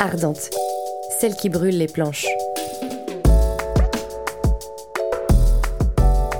[0.00, 0.50] ardente,
[1.20, 2.26] celle qui brûle les planches.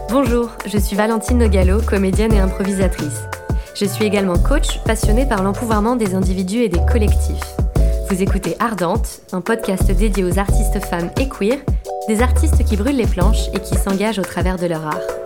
[0.09, 3.21] Bonjour, je suis Valentine Nogalo, comédienne et improvisatrice.
[3.75, 7.57] Je suis également coach passionnée par l'empouvoirment des individus et des collectifs.
[8.09, 11.59] Vous écoutez Ardente, un podcast dédié aux artistes femmes et queer,
[12.09, 15.20] des artistes qui brûlent les planches et qui s'engagent au travers de leur art.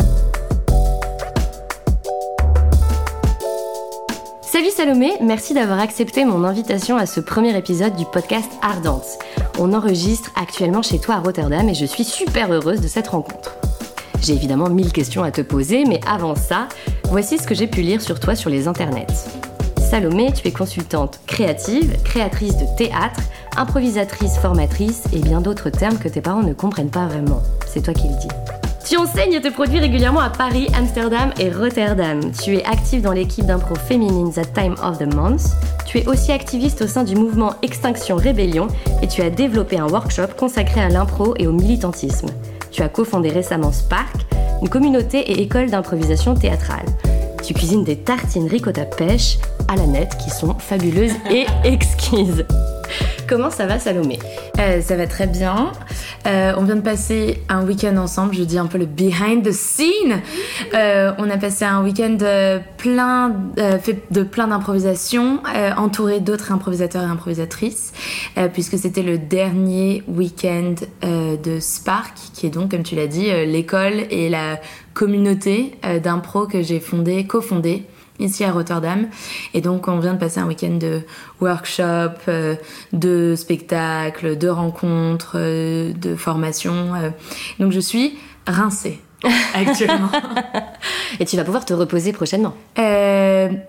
[4.70, 9.06] Salomé, merci d'avoir accepté mon invitation à ce premier épisode du podcast Ardente.
[9.58, 13.56] On enregistre actuellement chez toi à Rotterdam et je suis super heureuse de cette rencontre.
[14.22, 16.68] J'ai évidemment mille questions à te poser, mais avant ça,
[17.04, 19.06] voici ce que j'ai pu lire sur toi sur les internets.
[19.78, 23.20] Salomé, tu es consultante créative, créatrice de théâtre,
[23.56, 27.42] improvisatrice, formatrice et bien d'autres termes que tes parents ne comprennent pas vraiment.
[27.66, 28.63] C'est toi qui le dis.
[28.86, 32.20] Tu enseignes et te produis régulièrement à Paris, Amsterdam et Rotterdam.
[32.32, 35.40] Tu es active dans l'équipe d'impro féminine The Time of the Month.
[35.86, 38.68] Tu es aussi activiste au sein du mouvement Extinction Rébellion
[39.00, 42.28] et tu as développé un workshop consacré à l'impro et au militantisme.
[42.70, 44.16] Tu as cofondé récemment Spark,
[44.60, 46.84] une communauté et école d'improvisation théâtrale.
[47.42, 52.44] Tu cuisines des tartines ricotta pêche à la nette qui sont fabuleuses et exquises.
[53.26, 54.18] Comment ça va Salomé
[54.58, 55.72] euh, Ça va très bien.
[56.26, 59.52] Euh, on vient de passer un week-end ensemble, je dis un peu le behind the
[59.52, 60.20] scene.
[60.74, 62.18] Euh, on a passé un week-end
[62.76, 63.34] plein,
[63.80, 65.40] fait de plein d'improvisations,
[65.76, 67.92] entouré d'autres improvisateurs et improvisatrices,
[68.52, 74.04] puisque c'était le dernier week-end de Spark, qui est donc, comme tu l'as dit, l'école
[74.10, 74.60] et la
[74.92, 77.84] communauté d'impro que j'ai fondée, cofondée
[78.18, 79.06] ici à Rotterdam.
[79.52, 81.02] Et donc on vient de passer un week-end de
[81.40, 82.54] workshop, euh,
[82.92, 86.94] de spectacles, de rencontres, euh, de formations.
[86.94, 87.10] Euh.
[87.58, 89.00] Donc je suis rincée
[89.54, 90.10] actuellement.
[91.20, 92.54] Et tu vas pouvoir te reposer prochainement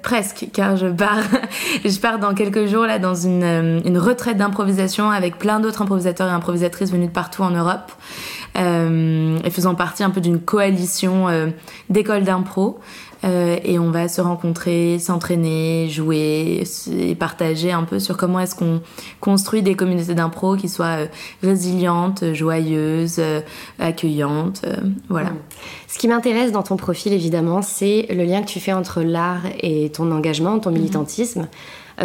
[0.02, 1.19] Presque, car je pars,
[1.85, 6.27] je pars dans quelques jours là dans une, une retraite d'improvisation avec plein d'autres improvisateurs
[6.27, 7.91] et improvisatrices venus de partout en Europe.
[8.55, 11.27] et faisant partie un peu d'une coalition
[11.89, 12.80] d'écoles d'impro.
[13.25, 18.55] Euh, et on va se rencontrer, s'entraîner, jouer et partager un peu sur comment est-ce
[18.55, 18.81] qu'on
[19.19, 21.08] construit des communautés d'impro qui soient euh,
[21.41, 23.41] résilientes, joyeuses, euh,
[23.80, 24.65] accueillantes.
[25.09, 25.31] voilà.
[25.31, 25.37] Mm.
[25.87, 29.43] Ce qui m'intéresse dans ton profil, évidemment, c'est le lien que tu fais entre l'art
[29.61, 30.73] et ton engagement, ton mm-hmm.
[30.73, 31.47] militantisme.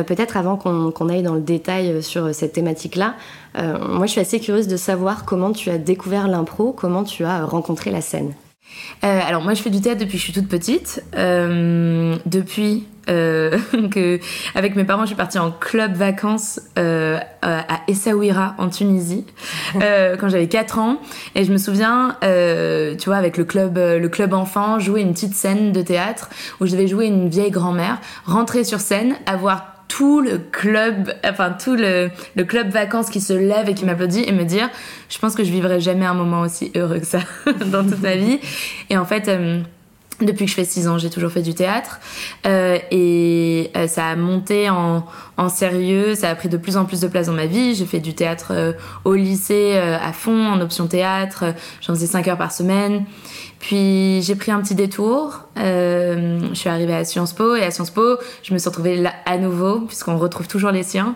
[0.07, 3.17] Peut-être avant qu'on aille dans le détail sur cette thématique-là,
[3.57, 7.45] moi je suis assez curieuse de savoir comment tu as découvert l'impro, comment tu as
[7.45, 8.33] rencontré la scène.
[9.05, 11.03] Euh, alors moi je fais du théâtre depuis que je suis toute petite.
[11.17, 13.59] Euh, depuis euh,
[13.91, 14.21] que
[14.55, 19.25] avec mes parents je suis partie en club vacances à Essaouira en Tunisie
[19.75, 21.01] quand j'avais 4 ans
[21.35, 25.35] et je me souviens tu vois avec le club le club enfant jouer une petite
[25.35, 26.29] scène de théâtre
[26.61, 31.51] où je devais jouer une vieille grand-mère rentrer sur scène avoir tout le club, enfin
[31.51, 34.71] tout le, le, club vacances qui se lève et qui m'applaudit et me dire,
[35.09, 37.19] je pense que je vivrai jamais un moment aussi heureux que ça
[37.67, 38.39] dans toute ma vie.
[38.89, 39.61] Et en fait, euh,
[40.25, 42.01] depuis que je fais 6 ans, j'ai toujours fait du théâtre
[42.47, 46.85] euh, et euh, ça a monté en, en, sérieux, ça a pris de plus en
[46.85, 47.75] plus de place dans ma vie.
[47.75, 48.73] J'ai fait du théâtre euh,
[49.05, 51.45] au lycée à fond, en option théâtre,
[51.81, 53.05] j'en faisais 5 heures par semaine.
[53.61, 57.71] Puis j'ai pris un petit détour, euh, je suis arrivée à Sciences Po et à
[57.71, 61.15] Sciences Po, je me suis retrouvée là à nouveau, puisqu'on retrouve toujours les siens,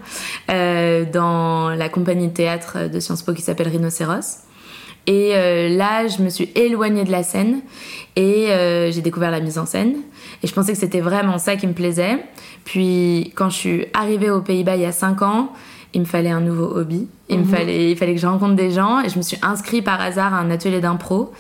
[0.50, 4.44] euh, dans la compagnie de théâtre de Sciences Po qui s'appelle Rhinocéros.
[5.06, 7.60] Et euh, là, je me suis éloignée de la scène
[8.16, 9.97] et euh, j'ai découvert la mise en scène.
[10.42, 12.25] Et je pensais que c'était vraiment ça qui me plaisait.
[12.65, 15.53] Puis quand je suis arrivée aux Pays-Bas il y a 5 ans,
[15.93, 17.06] il me fallait un nouveau hobby.
[17.28, 17.50] Il, me mhm.
[17.50, 20.32] fallait, il fallait que je rencontre des gens et je me suis inscrite par hasard
[20.32, 21.32] à un atelier d'impro.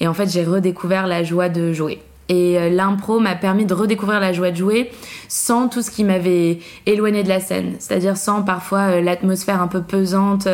[0.00, 1.98] Et en fait, j'ai redécouvert la joie de jouer.
[2.28, 4.90] Et euh, l'impro m'a permis de redécouvrir la joie de jouer
[5.28, 7.74] sans tout ce qui m'avait éloigné de la scène.
[7.78, 10.46] C'est-à-dire sans parfois l'atmosphère un peu pesante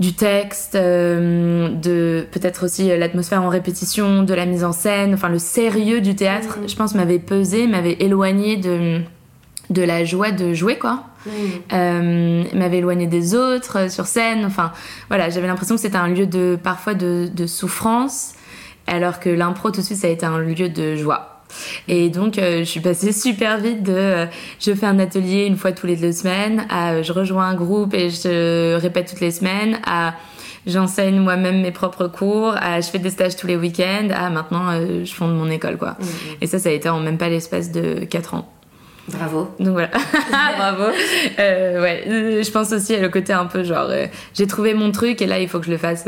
[0.00, 5.38] du texte, de peut-être aussi l'atmosphère en répétition, de la mise en scène, enfin le
[5.38, 6.68] sérieux du théâtre, mhm.
[6.68, 9.02] je pense m'avait pesé, m'avait éloigné de
[9.70, 11.04] de la joie de jouer quoi.
[11.72, 14.44] Euh, m'avait éloigné des autres euh, sur scène.
[14.44, 14.72] Enfin
[15.08, 18.32] voilà, j'avais l'impression que c'était un lieu de parfois de, souffrance,
[18.86, 21.29] alors que l'impro tout de suite ça a été un lieu de joie.
[21.88, 24.26] Et donc euh, je suis passée super vite de
[24.60, 27.94] je fais un atelier une fois tous les deux semaines à je rejoins un groupe
[27.94, 30.14] et je répète toutes les semaines à
[30.66, 34.72] j'enseigne moi-même mes propres cours, à je fais des stages tous les week-ends, à maintenant
[35.04, 35.96] je fonde mon école quoi.
[36.40, 38.48] Et ça ça a été en même pas l'espace de 4 ans.
[39.08, 39.50] Bravo.
[39.58, 39.90] Donc voilà.
[40.56, 40.84] Bravo.
[41.38, 44.74] Euh, ouais, euh, je pense aussi à le côté un peu genre, euh, j'ai trouvé
[44.74, 46.06] mon truc et là il faut que je le fasse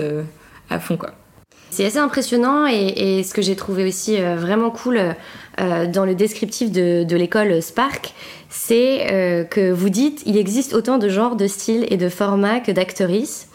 [0.70, 1.10] à fond quoi.
[1.72, 5.00] C'est assez impressionnant et, ce que j'ai trouvé aussi vraiment cool
[5.58, 8.12] dans le descriptif de, l'école Spark,
[8.50, 12.72] c'est que vous dites il existe autant de genres, de styles et de formats que
[12.72, 13.48] d'actrices.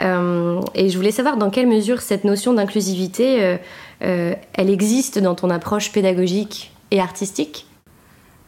[0.00, 3.58] et je voulais savoir dans quelle mesure cette notion d'inclusivité,
[4.00, 7.66] elle existe dans ton approche pédagogique et artistique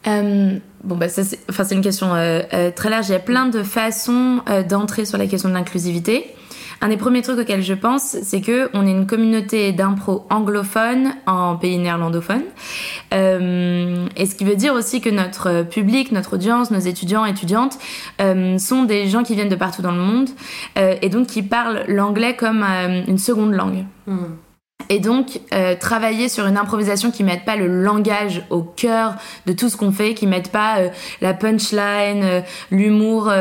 [0.07, 1.39] euh, bon, bah, c'est,
[1.71, 3.09] une question euh, euh, très large.
[3.09, 6.35] Il y a plein de façons d'entrer sur la question de l'inclusivité.
[6.83, 11.15] Un des premiers trucs auxquels je pense, c'est que on est une communauté d'impro anglophone
[11.27, 12.43] en pays néerlandophone.
[13.13, 17.79] et ce qui veut dire aussi que notre public, notre audience, nos étudiants, étudiantes
[18.59, 20.29] sont des gens qui viennent de partout dans le monde
[20.77, 22.65] et donc qui parlent l'anglais comme
[23.07, 23.85] une seconde langue.
[24.09, 24.35] Hmm.
[24.93, 29.15] Et donc, euh, travailler sur une improvisation qui mette pas le langage au cœur
[29.47, 30.89] de tout ce qu'on fait, qui mette pas euh,
[31.23, 32.41] la punchline, euh,
[32.71, 33.33] l'humour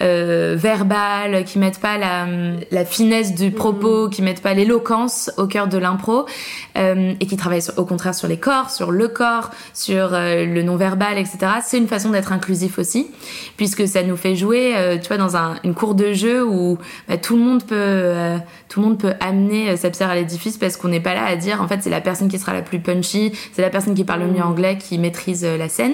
[0.00, 2.26] verbal, qui mette pas la,
[2.72, 4.10] la finesse du propos, mm.
[4.10, 6.26] qui mette pas l'éloquence au cœur de l'impro,
[6.74, 11.38] et qui travaille au contraire sur les corps, sur le corps, sur le non-verbal, etc.
[11.62, 13.08] C'est une façon d'être inclusif aussi,
[13.56, 16.78] puisque ça nous fait jouer, tu vois, dans un, une cour de jeu où
[17.08, 18.36] bah, tout le monde peut,
[18.72, 21.36] tout le monde peut amener sa pierre à l'édifice parce qu'on n'est pas là à
[21.36, 24.02] dire en fait c'est la personne qui sera la plus punchy, c'est la personne qui
[24.02, 24.46] parle le mieux mm.
[24.46, 25.92] anglais qui maîtrise euh, la scène.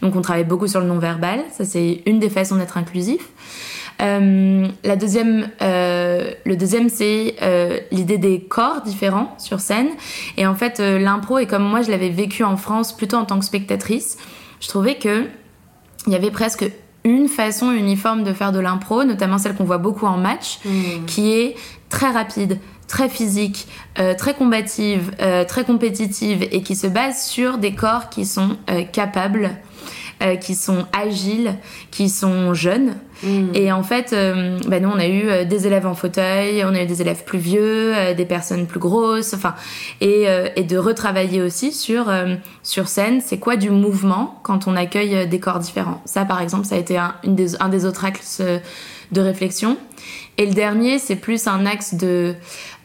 [0.00, 3.28] Donc on travaille beaucoup sur le non-verbal, ça c'est une des façons d'être inclusif.
[4.00, 7.34] Euh, la deuxième, euh, le deuxième, c'est
[7.92, 9.88] l'idée des corps différents sur scène.
[10.38, 13.38] Et en fait, l'impro, et comme moi je l'avais vécu en France plutôt en tant
[13.38, 14.16] que spectatrice,
[14.60, 15.26] je trouvais que
[16.06, 16.64] il y avait presque
[17.04, 21.04] une façon uniforme de faire de l'impro, notamment celle qu'on voit beaucoup en match, mm.
[21.06, 21.56] qui est
[21.90, 22.58] très rapide,
[22.88, 23.66] très physique,
[23.98, 28.56] euh, très combative, euh, très compétitive et qui se base sur des corps qui sont
[28.70, 29.50] euh, capables,
[30.40, 31.54] qui sont agiles,
[31.90, 32.94] qui sont jeunes.
[33.22, 33.50] Mm.
[33.54, 34.14] Et en fait,
[34.66, 37.38] bah nous on a eu des élèves en fauteuil, on a eu des élèves plus
[37.38, 39.54] vieux, des personnes plus grosses, enfin,
[40.00, 40.26] et,
[40.56, 42.12] et, de retravailler aussi sur
[42.62, 46.02] sur scène, c'est quoi du mouvement quand on accueille des corps différents?
[46.04, 48.42] Ça, par exemple, ça a été un, une des, un des autres axes
[49.12, 49.76] de réflexion.
[50.36, 52.34] Et le dernier, c'est plus un axe de,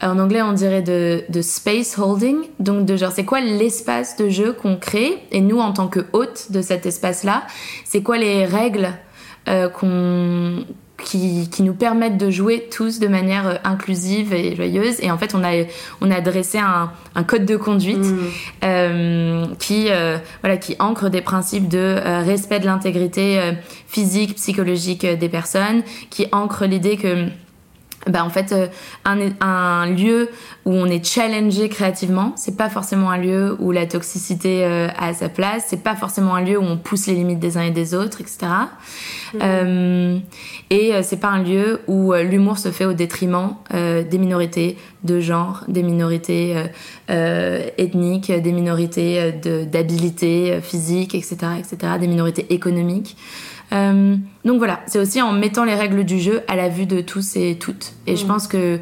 [0.02, 4.30] en anglais on dirait de, de space holding, donc de genre c'est quoi l'espace de
[4.30, 7.48] jeu qu'on crée, et nous en tant que hôte de cet espace-là,
[7.86, 8.94] c'est quoi les règles
[9.48, 10.66] euh, qu'on
[11.04, 15.00] qui, qui, nous permettent de jouer tous de manière euh, inclusive et joyeuse.
[15.02, 15.66] Et en fait, on a,
[16.02, 18.20] on a dressé un, un code de conduite mm.
[18.64, 23.40] euh, qui, euh, voilà, qui ancre des principes de euh, respect de l'intégrité
[23.88, 27.28] physique, psychologique des personnes, qui ancre l'idée que
[28.10, 28.54] bah en fait
[29.06, 30.30] un, un, lieu
[30.66, 35.30] où on est challengé créativement c'est pas forcément un lieu où la toxicité a sa
[35.30, 37.94] place c'est pas forcément un lieu où on pousse les limites des uns et des
[37.94, 38.48] autres etc
[39.42, 40.20] euh,
[40.70, 44.78] et euh, c'est pas un lieu où euh, l'humour se fait au détriment des minorités
[45.04, 46.56] de genre, des minorités
[47.08, 49.32] ethniques, des minorités
[49.72, 53.16] d'habilité physique, etc., etc., des minorités économiques.
[53.72, 57.36] Donc voilà, c'est aussi en mettant les règles du jeu à la vue de tous
[57.36, 57.94] et toutes.
[58.08, 58.28] Et je mm.
[58.28, 58.80] pense que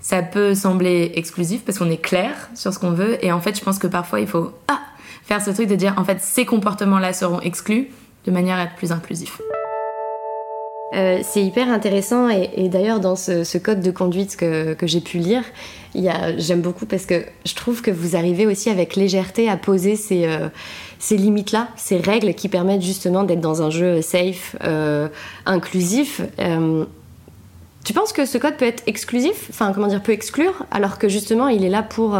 [0.00, 3.22] ça peut sembler exclusif parce qu'on est clair sur ce qu'on veut.
[3.24, 4.80] Et en fait, je pense que parfois il faut ah,
[5.24, 7.88] faire ce truc de dire en fait ces comportements-là seront exclus
[8.24, 9.40] de manière à être plus inclusif.
[10.92, 15.44] Euh, c'est hyper intéressant et, d'ailleurs dans ce, code de conduite que, j'ai pu lire,
[15.94, 20.24] j'aime beaucoup parce que je trouve que vous arrivez aussi avec légèreté à poser ces,
[20.26, 20.48] euh,
[21.10, 25.08] limites-là, ces règles qui permettent justement d'être dans un jeu safe, euh,
[25.46, 26.22] inclusif.
[27.84, 31.08] tu penses que ce code peut être exclusif, enfin comment dire, peut exclure, alors que
[31.08, 32.18] justement il est là pour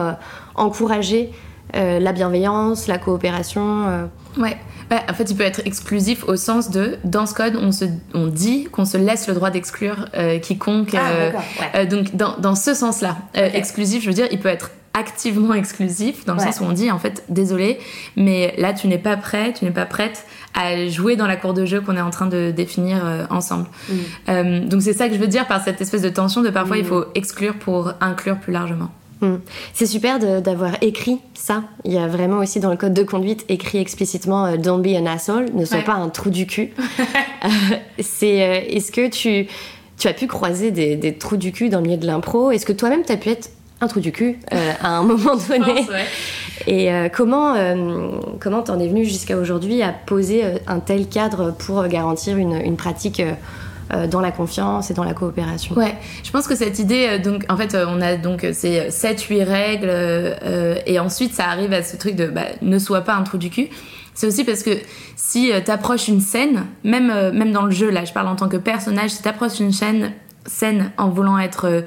[0.55, 1.31] encourager
[1.75, 4.09] la bienveillance, la coopération
[4.39, 4.57] Ouais.
[4.89, 7.85] Bah, en fait, il peut être exclusif au sens de, dans ce code, on, se,
[8.13, 10.95] on dit qu'on se laisse le droit d'exclure euh, quiconque.
[10.95, 11.31] Ah, euh,
[11.77, 16.25] euh, donc, dans, dans ce sens-là, exclusif, je veux dire, il peut être activement exclusif,
[16.25, 17.79] dans le sens où on dit, en fait, désolé,
[18.17, 21.55] mais là, tu n'es pas prêt, tu n'es pas prête à jouer dans la cour
[21.55, 23.67] de jeu qu'on est en train de définir ensemble.
[23.89, 24.69] Mm.
[24.69, 26.85] donc, c'est ça que je veux dire par cette espèce de tension de parfois, il
[26.85, 26.89] mm.
[26.89, 28.91] faut exclure pour inclure plus largement.
[29.21, 29.37] Hmm.
[29.75, 31.65] C'est super d'avoir écrit ça.
[31.85, 34.97] Il y a vraiment aussi dans le code de conduite écrit explicitement euh, Don't be
[34.97, 36.73] an asshole, ne sois pas un trou du cul.
[37.43, 37.49] Euh,
[37.99, 39.49] c'est euh, est-ce que tu
[39.97, 42.51] tu as pu croiser des, trous du cul dans le milieu de l'impro?
[42.51, 43.49] Est-ce que toi-même tu as pu être
[43.81, 45.87] un trou du cul à un moment donné?
[46.67, 47.55] Et comment
[48.39, 52.77] comment t'en es venu jusqu'à aujourd'hui à poser un tel cadre pour garantir une, une
[52.77, 53.33] pratique euh,
[54.07, 55.75] dans la confiance et dans la coopération.
[55.77, 58.89] Ouais, je pense que cette idée, euh, donc en fait, euh, on a donc ces
[58.89, 59.91] 7-8 règles
[60.87, 63.51] et ensuite ça arrive à ce truc de bah, ne sois pas un trou du
[63.51, 63.69] cul.
[64.15, 64.71] C'est aussi parce que
[65.17, 68.49] si tu approches une scène, même, même dans le jeu, là je parle en tant
[68.49, 70.13] que personnage, si tu approches une scène,
[70.47, 71.85] scène en voulant être.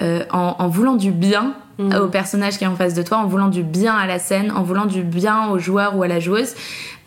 [0.00, 1.94] en, voulant du bien mm.
[1.96, 4.52] au personnage qui est en face de toi, en voulant du bien à la scène,
[4.52, 6.54] en voulant du bien au joueur ou à la joueuse.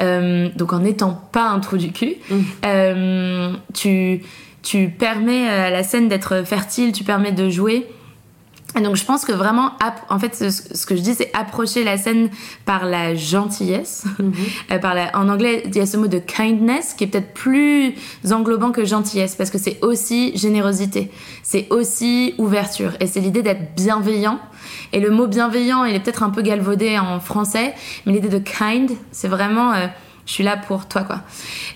[0.01, 2.35] Euh, donc en n'étant pas un trou du cul, mm.
[2.65, 4.21] euh, tu,
[4.61, 7.87] tu permets à la scène d'être fertile, tu permets de jouer
[8.81, 9.71] donc je pense que vraiment,
[10.09, 12.29] en fait, ce, que je dis, c'est approcher la scène
[12.65, 14.05] par la gentillesse.
[14.19, 14.33] Mhm.
[14.71, 17.33] Euh, par la, en anglais, il y a ce mot de kindness qui est peut-être
[17.33, 17.93] plus
[18.31, 21.11] englobant que gentillesse parce que c'est aussi générosité,
[21.43, 24.39] c'est aussi ouverture et c'est l'idée d'être bienveillant.
[24.91, 28.39] Et le mot bienveillant, il est peut-être un peu galvaudé en français, mais l'idée de
[28.39, 29.87] kind, c'est vraiment euh,
[30.25, 31.21] je suis là pour toi quoi.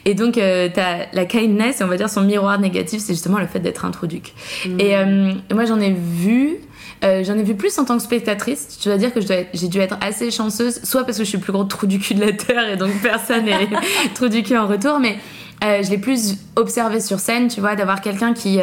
[0.05, 3.39] Et donc euh, t'as la kindness, et on va dire son miroir négatif, c'est justement
[3.39, 4.33] le fait d'être un duc.
[4.65, 4.79] Mhm.
[4.79, 6.57] Et euh, moi j'en ai vu
[7.03, 8.77] euh, j'en ai vu plus en tant que spectatrice.
[8.83, 11.43] Je dois dire que j'ai dû être assez chanceuse, soit parce que je suis le
[11.43, 13.69] plus gros trou du cul de la terre et donc personne n'est
[14.15, 15.17] trou du cul en retour, mais
[15.61, 18.59] je l'ai plus observé sur scène, tu vois, d'avoir quelqu'un qui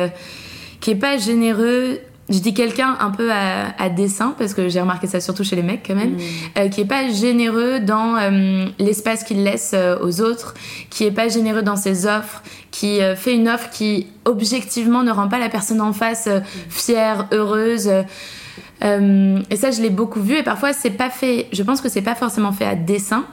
[0.81, 5.07] qui est pas généreux je dis quelqu'un un peu à, dessin parce que j'ai remarqué
[5.07, 6.21] ça surtout chez les mecs quand même, mm.
[6.59, 10.55] euh, qui est pas généreux dans euh, l'espace qu'il laisse euh, aux autres,
[10.91, 15.29] qui est pas généreux dans ses offres, qui fait une offre qui objectivement ne rend
[15.29, 16.29] pas la personne en face
[16.69, 17.89] fière, heureuse.
[17.89, 21.47] et ça, je l'ai beaucoup vu et parfois c'est pas fait.
[21.53, 23.25] Je pense que c'est pas forcément fait à dessin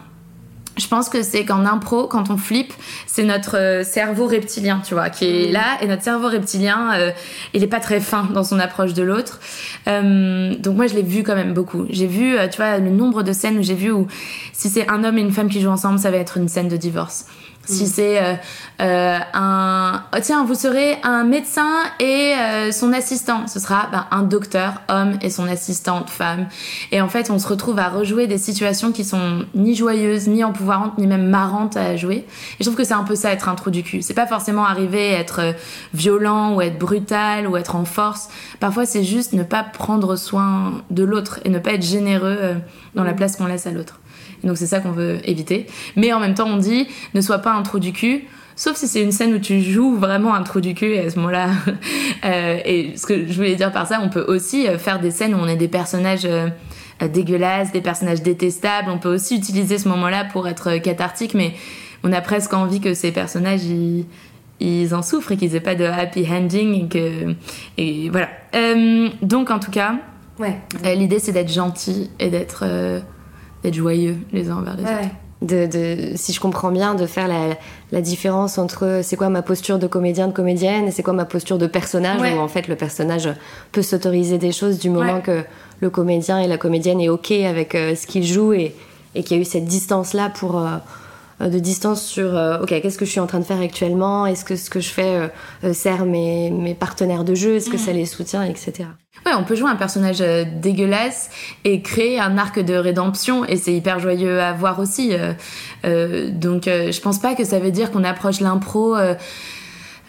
[0.77, 2.73] je pense que c'est qu'en impro, quand on flippe,
[3.05, 5.53] c'est notre euh, cerveau reptilien, tu vois, qui est mm.
[5.53, 7.11] là, et notre cerveau reptilien, euh,
[7.53, 9.39] il est pas très fin dans son approche de l'autre.
[9.87, 11.85] Euh, donc moi, je l'ai vu quand même beaucoup.
[11.89, 14.07] J'ai vu, tu vois, le nombre de scènes où j'ai vu où
[14.51, 16.67] si c'est un homme et une femme qui jouent ensemble, ça va être une scène
[16.67, 17.25] de divorce.
[17.65, 17.87] Si mm.
[17.87, 18.35] c'est euh,
[18.81, 20.03] euh, un...
[20.13, 23.47] Oh, tiens, vous serez un médecin et euh, son assistant.
[23.47, 26.47] Ce sera bah, un docteur, homme, et son assistante, femme.
[26.91, 30.43] Et en fait, on se retrouve à rejouer des situations qui sont ni joyeuses, ni
[30.43, 32.17] empouvoirantes, ni même marrantes à jouer.
[32.17, 32.27] Et
[32.59, 34.01] je trouve que c'est un peu ça, être un trou du cul.
[34.01, 35.55] C'est pas forcément arriver à être
[35.93, 38.27] violent ou être brutal ou être en force.
[38.59, 42.55] Parfois, c'est juste ne pas prendre soin de l'autre et ne pas être généreux
[42.93, 43.15] dans la mm.
[43.15, 43.99] place qu'on laisse à l'autre
[44.43, 45.67] donc c'est ça qu'on veut éviter.
[45.95, 48.25] Mais en même temps, on dit ne sois pas un trou du cul.
[48.55, 51.09] Sauf si c'est une scène où tu joues vraiment un trou du cul et à
[51.09, 51.49] ce moment-là.
[52.25, 55.11] Euh, et ce que je voulais dire par ça, on peut aussi euh, faire des
[55.11, 56.47] scènes où on est des personnages euh,
[57.01, 58.89] dégueulasses, des personnages détestables.
[58.89, 61.51] On peut aussi utiliser ce moment-là pour être cathartique, mais
[62.01, 65.83] on a presque envie que ces personnages ils, en souffrent et qu'ils aient pas de
[65.83, 67.35] happy ending et que
[67.77, 68.29] et voilà.
[69.21, 69.95] donc en tout cas,
[70.39, 70.55] ouais.
[70.95, 72.63] l'idée c'est d'être gentil et d'être
[73.63, 75.09] d'être joyeux les uns envers les autres.
[75.41, 77.57] De, de, si je comprends bien, de faire la,
[77.91, 81.25] la différence entre c'est quoi ma posture de comédien, de comédienne, et c'est quoi ma
[81.25, 83.27] posture de personnage, où en fait le personnage
[83.73, 85.43] peut s'autoriser des choses du moment que
[85.81, 88.73] le comédien et la comédienne est ok avec euh, ce qu'il joue et,
[89.15, 90.59] et qu'il y a eu cette distance-là pour...
[90.59, 90.77] Euh,
[91.41, 94.25] de distance sur euh, ok qu'est-ce que je suis en train de faire actuellement?
[94.25, 95.29] Est-ce que ce que je fais
[95.73, 97.55] sert mes, mes partenaires de jeu?
[97.55, 98.43] Est-ce que ça les soutient?
[98.43, 98.85] Etc
[99.25, 101.29] Ouais, on peut jouer un personnage euh, dégueulasse
[101.63, 105.13] et créer un arc de rédemption et c'est hyper joyeux à voir aussi.
[105.13, 105.31] Euh,
[105.85, 108.95] euh, donc je pense pas que ça veut dire qu'on approche l'impro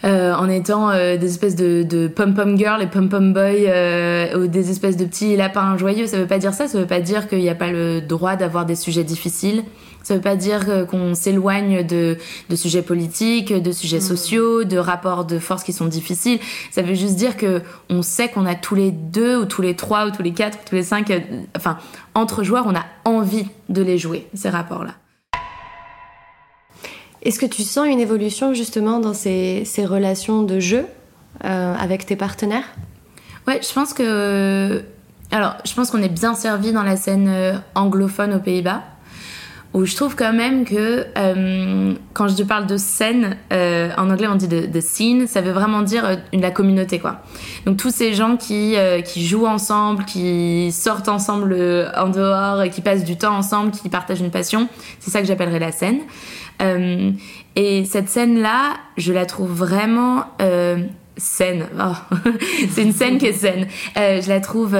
[0.03, 3.71] en étant des espèces de, pom-pom girl et pom-pom boy
[4.35, 6.07] ou des espèces de petits lapins joyeux.
[6.07, 8.35] Ça veut pas dire ça, ça veut pas dire qu'il n'y a pas le droit
[8.35, 9.63] d'avoir des sujets difficiles.
[10.05, 12.19] Ça veut pas dire qu'on s'éloigne de,
[12.49, 14.01] de, sujets politiques, de sujets mmh.
[14.01, 16.39] sociaux, de rapports de force qui sont difficiles.
[16.69, 19.75] Ça veut juste dire que on sait qu'on a tous les deux ou tous les
[19.75, 21.19] trois ou tous les quatre, ou tous les cinq, euh,
[21.57, 21.79] enfin
[22.13, 24.93] entre joueurs, on a envie de les jouer ces rapports-là.
[27.23, 30.85] Est-ce que tu sens une évolution justement dans ces, ces relations de jeu
[31.43, 32.75] euh, avec tes partenaires?
[33.47, 34.83] Ouais, je pense que
[35.31, 38.83] alors, je pense qu'on est bien servi dans la scène euh, anglophone aux Pays-Bas
[39.75, 44.27] où je trouve quand même que euh, quand je parle de scène, euh, en anglais
[44.27, 47.19] on dit de, scene, ça veut vraiment dire euh, la communauté quoi.
[47.65, 51.53] Donc tous ces gens qui, qui jouent ensemble, qui sortent ensemble
[51.97, 55.59] en dehors, qui passent du temps ensemble, qui partagent une passion, c'est ça que j'appellerais
[55.59, 55.99] la scène.
[57.57, 60.25] et cette scène là, je la trouve vraiment
[61.17, 61.67] saine.
[61.79, 62.15] Oh.
[62.71, 63.67] c'est une scène qui est saine.
[63.95, 64.77] je la trouve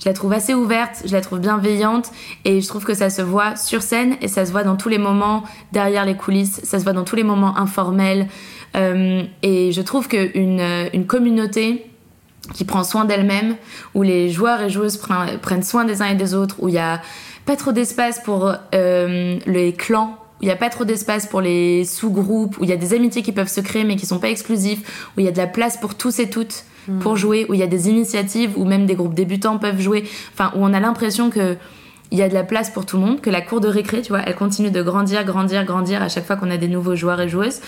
[0.00, 2.10] je la trouve assez ouverte, je la trouve bienveillante
[2.44, 4.88] et je trouve que ça se voit sur scène et ça se voit dans tous
[4.88, 5.42] les moments
[5.72, 8.28] derrière les coulisses, ça se voit dans tous les moments informels.
[8.76, 10.60] Euh, et je trouve qu'une
[10.92, 11.86] une communauté
[12.54, 13.56] qui prend soin d'elle-même,
[13.94, 14.98] où les joueurs et joueuses
[15.42, 17.02] prennent soin des uns et des autres, où il n'y a
[17.44, 21.40] pas trop d'espace pour euh, les clans où il n'y a pas trop d'espace pour
[21.40, 24.18] les sous-groupes, où il y a des amitiés qui peuvent se créer mais qui sont
[24.18, 26.64] pas exclusifs, où il y a de la place pour tous et toutes
[27.00, 30.04] pour jouer, où il y a des initiatives, où même des groupes débutants peuvent jouer,
[30.32, 31.56] enfin où on a l'impression que
[32.10, 34.02] il y a de la place pour tout le monde, que la cour de récré,
[34.02, 36.96] tu vois, elle continue de grandir, grandir, grandir à chaque fois qu'on a des nouveaux
[36.96, 37.60] joueurs et joueuses.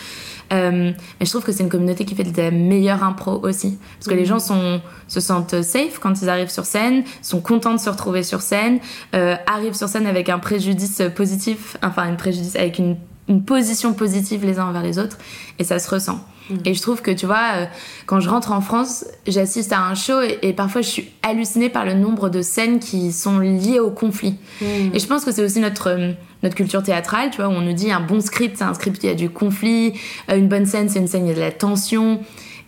[0.52, 3.78] Euh, mais je trouve que c'est une communauté qui fait de la meilleure impro aussi.
[3.99, 7.75] Parce que les gens sont, se sentent safe quand ils arrivent sur scène, sont contents
[7.75, 8.80] de se retrouver sur scène,
[9.14, 12.97] euh, arrivent sur scène avec un préjudice positif, enfin une préjudice avec une,
[13.30, 15.16] une position positive les uns envers les autres,
[15.58, 16.20] et ça se ressent.
[16.50, 16.54] Mm.
[16.64, 17.64] Et je trouve que, tu vois, euh,
[18.06, 21.87] quand je rentre en France, j'assiste à un show et, parfois je suis hallucinée par
[21.87, 24.34] le nombre de scènes qui sont liées au conflit.
[24.60, 24.64] Mm.
[24.94, 27.60] Et je pense que c'est aussi notre, euh, notre culture théâtrale, tu vois, où on
[27.60, 29.94] nous dit un bon script, c'est un script y a du conflit,
[30.28, 32.20] euh, une bonne scène, c'est une scène y a de la tension.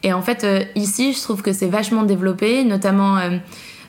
[0.04, 3.18] Et en fait, ici, je trouve que c'est vachement développé, notamment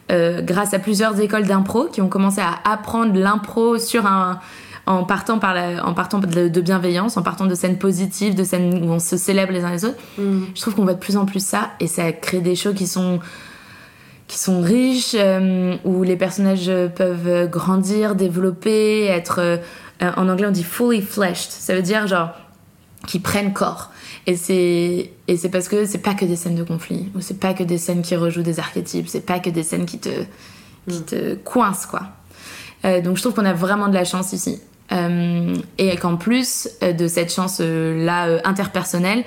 [0.08, 4.39] grâce à plusieurs écoles d'impro qui ont commencé à apprendre l'impro sur un
[4.86, 8.92] en partant, par en partant de, bienveillance, en partant de scènes positives, de scènes où
[8.92, 10.00] on se célèbre les uns les autres.
[10.18, 10.44] Mm.
[10.54, 12.88] Je trouve qu'on voit de plus en plus ça et ça crée des shows qui
[12.88, 13.20] sont
[14.28, 19.40] qui sont riches, euh, où les personnages peuvent grandir, développer, être...
[19.40, 19.58] Euh,
[20.18, 21.52] en anglais, on dit fully fleshed.
[21.52, 22.32] Ça veut dire, genre,
[23.08, 23.92] qui prennent corps.
[24.25, 27.40] Et c'est, et c'est parce que c'est pas que des scènes de conflit, ou c'est
[27.40, 30.10] pas que des scènes qui rejouent des archétypes, c'est pas que des scènes qui te,
[30.88, 31.06] qui mm.
[31.06, 32.04] te coincent, quoi.
[32.86, 34.62] Euh, donc je trouve qu'on a vraiment de la chance ici.
[34.94, 39.24] Euh, et qu'en plus euh, de cette chance-là euh, interpersonnelle,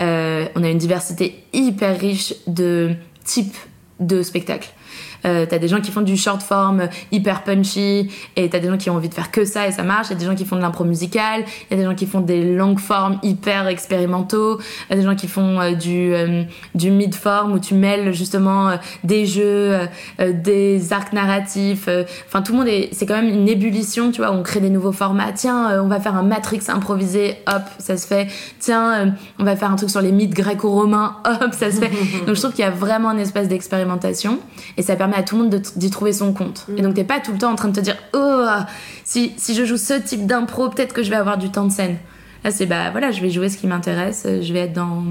[0.00, 2.94] on a une diversité hyper riche de
[3.24, 3.56] types
[3.98, 4.70] de spectacles.
[5.24, 8.76] Euh, t'as des gens qui font du short form hyper punchy et t'as des gens
[8.76, 10.08] qui ont envie de faire que ça et ça marche.
[10.08, 11.94] Il y a des gens qui font de l'impro musical, il y a des gens
[11.94, 15.72] qui font des longues formes hyper expérimentaux, il y a des gens qui font euh,
[15.72, 16.44] du, euh,
[16.74, 19.76] du mid form où tu mêles justement des jeux,
[20.18, 21.88] des arcs narratifs.
[22.26, 22.90] Enfin, tout le monde est.
[22.92, 25.32] C'est quand même une ébullition, tu vois, on crée des nouveaux formats.
[25.32, 28.28] Tiens, on va faire un Matrix improvisé, hop, ça se fait.
[28.58, 31.90] Tiens, on va faire un truc sur les mythes gréco-romains, hop, ça se fait.
[32.26, 34.38] Donc je trouve qu'il y a vraiment un espace d'expérimentation
[34.76, 36.66] et ça permet à tout le monde d'y trouver son compte.
[36.76, 38.46] Et donc t'es pas tout le temps en train de te dire oh
[39.04, 41.72] si, si je joue ce type d'impro peut-être que je vais avoir du temps de
[41.72, 41.96] scène.
[42.44, 45.04] Là c'est bah voilà je vais jouer ce qui m'intéresse, je vais être dans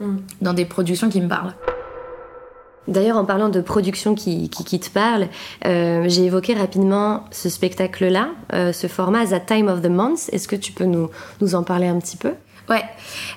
[0.00, 0.16] mm.
[0.40, 1.54] dans des productions qui me parlent.
[2.88, 5.28] D'ailleurs, en parlant de productions qui, qui, te parlent,
[5.64, 10.28] euh, j'ai évoqué rapidement ce spectacle-là, euh, ce format The Time of the Month.
[10.32, 11.08] Est-ce que tu peux nous,
[11.40, 12.32] nous en parler un petit peu?
[12.70, 12.84] Ouais.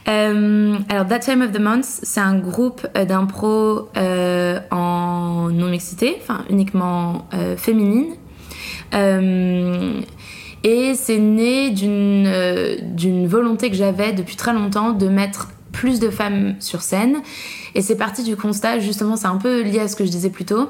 [0.07, 6.17] Euh, alors, That Time of the Month, c'est un groupe euh, d'impro euh, en non-mixité,
[6.21, 8.13] enfin uniquement féminine.
[8.93, 12.31] et c'est né d'une
[12.95, 17.17] d'une volonté que j'avais depuis très longtemps de mettre plus de femmes sur scène.
[17.73, 20.29] Et c'est parti du constat, justement, c'est un peu lié à ce que je disais
[20.29, 20.69] plus tôt,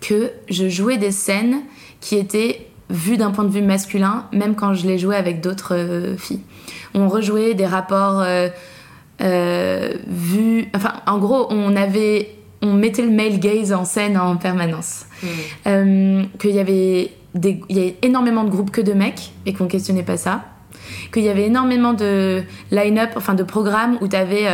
[0.00, 1.62] que je jouais des scènes
[2.00, 6.14] qui étaient vues d'un point de vue masculin, même quand je les jouais avec d'autres
[6.18, 6.42] filles
[6.94, 8.48] on rejouait des rapports euh,
[9.20, 10.68] euh, vus.
[10.74, 12.30] Enfin, en gros, on avait.
[12.62, 15.04] On mettait le male gaze en scène en permanence.
[15.66, 19.52] Euh, qu'il y avait des, il y avait énormément de groupes que de mecs et
[19.52, 20.44] qu'on questionnait pas ça.
[21.12, 24.46] Qu'il y avait énormément de line-up, enfin de programmes où tu avais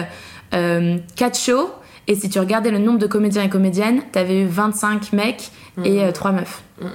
[0.51, 1.71] 4 shows
[2.09, 5.53] et si tu regardais le nombre de comédiens et comédiennes, tu avais eu 25 mecs
[5.85, 6.63] et 3 meufs.
[6.81, 6.89] Hmm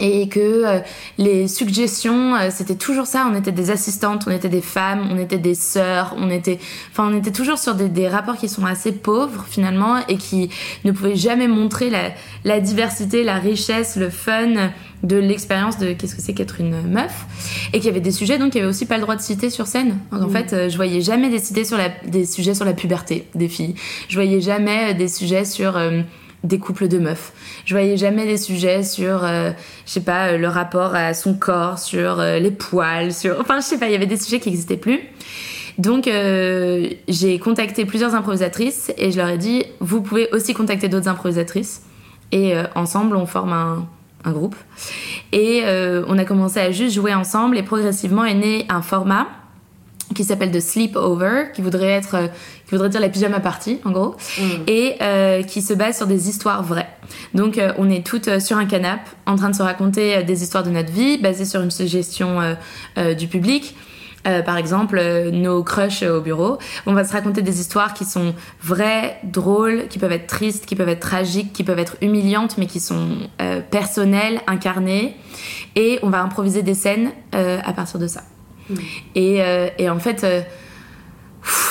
[0.00, 0.80] et que euh,
[1.18, 3.26] les suggestions euh, c'était toujours ça.
[3.30, 6.58] On était des assistantes on était des femmes on était des sœurs on était
[6.90, 10.50] enfin on était toujours sur des, des, rapports qui sont assez pauvres finalement et qui
[10.84, 12.10] ne pouvaient jamais montrer la,
[12.44, 14.70] la diversité la richesse le fun
[15.02, 17.26] de l'expérience de qu'est-ce que c'est qu'être une meuf.
[17.72, 19.20] Et qu'il y avait des sujets donc il y avait aussi pas le droit de
[19.20, 19.98] citer sur scène.
[20.12, 23.48] En fait euh, je voyais jamais des, sur la, des sujets sur la puberté des
[23.48, 23.74] filles.
[24.08, 25.76] Je voyais jamais des sujets sur
[26.44, 27.32] des couples de meufs.
[27.64, 29.50] Je voyais jamais des sujets sur, euh,
[29.86, 33.60] je sais pas, euh, le rapport à son corps, sur euh, les poils, sur, enfin
[33.60, 35.00] je sais pas, il y avait des sujets qui n'existaient plus.
[35.78, 41.08] Donc j'ai contacté plusieurs improvisatrices et je leur ai dit, vous pouvez aussi contacter d'autres
[41.08, 41.80] improvisatrices
[42.30, 43.54] et ensemble on forme
[44.22, 44.54] un groupe.
[45.32, 45.62] Et
[46.06, 49.28] on a commencé à juste jouer ensemble et progressivement est né un format
[50.14, 52.26] qui s'appelle The Sleepover, qui voudrait être, euh,
[52.66, 54.42] qui voudrait dire la pyjama party en gros, mm.
[54.66, 56.88] et euh, qui se base sur des histoires vraies.
[57.34, 60.62] Donc euh, on est toutes sur un canapé en train de se raconter des histoires
[60.62, 62.56] de notre vie, basées sur une suggestion
[63.18, 63.74] du public.
[64.24, 65.00] par exemple,
[65.32, 66.58] nos crushs au bureau.
[66.86, 70.76] On va se raconter des histoires qui sont vraies, drôles, qui peuvent être tristes, qui
[70.76, 73.08] peuvent être tragiques, qui peuvent être humiliantes, mais qui sont
[73.70, 75.16] personnelles, incarnées.
[75.76, 78.22] Et on va improviser des scènes à partir de ça.
[79.16, 80.40] Euh, et, en fait, euh,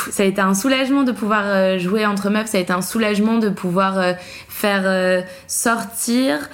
[0.10, 2.82] ça a été un soulagement de pouvoir euh, jouer entre meufs, ça a été un
[2.82, 4.16] soulagement de pouvoir
[4.48, 6.50] faire sortir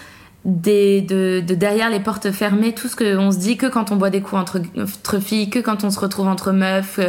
[0.45, 4.09] des, de, derrière les portes fermées tout ce qu'on se dit que quand on boit
[4.09, 6.99] des coups entre, filles, que quand on se retrouve entre meufs.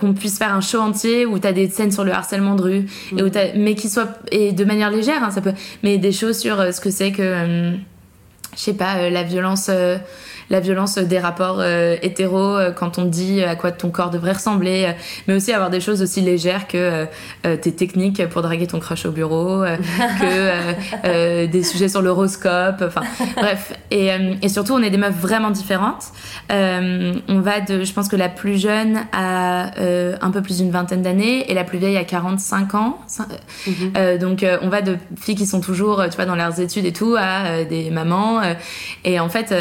[0.00, 2.86] qu'on puisse faire un show entier où t'as des scènes sur le harcèlement de rue
[3.16, 6.36] et où mais qui soit et de manière légère hein, ça peut mais des choses
[6.36, 7.76] sur ce que c'est que
[8.56, 9.70] je sais pas, la violence
[10.50, 14.32] la violence des rapports euh, hétéros euh, quand on dit à quoi ton corps devrait
[14.32, 14.92] ressembler, euh,
[15.26, 17.06] mais aussi avoir des choses aussi légères que
[17.42, 19.64] tes techniques pour draguer ton crush au bureau,
[20.20, 23.02] que des sujets sur l'horoscope, enfin
[23.36, 23.72] bref.
[23.90, 24.10] Et,
[24.42, 26.04] et, surtout, on est des meufs vraiment différentes.
[26.50, 29.70] on va de, je pense que la plus jeune a
[30.20, 32.98] un peu plus d'une vingtaine d'années et la plus vieille a 45 ans.
[33.66, 34.18] Mhm.
[34.18, 37.16] donc on va de filles qui sont toujours, tu vois, dans leurs études et tout,
[37.18, 38.40] à des mamans.
[39.04, 39.54] et en fait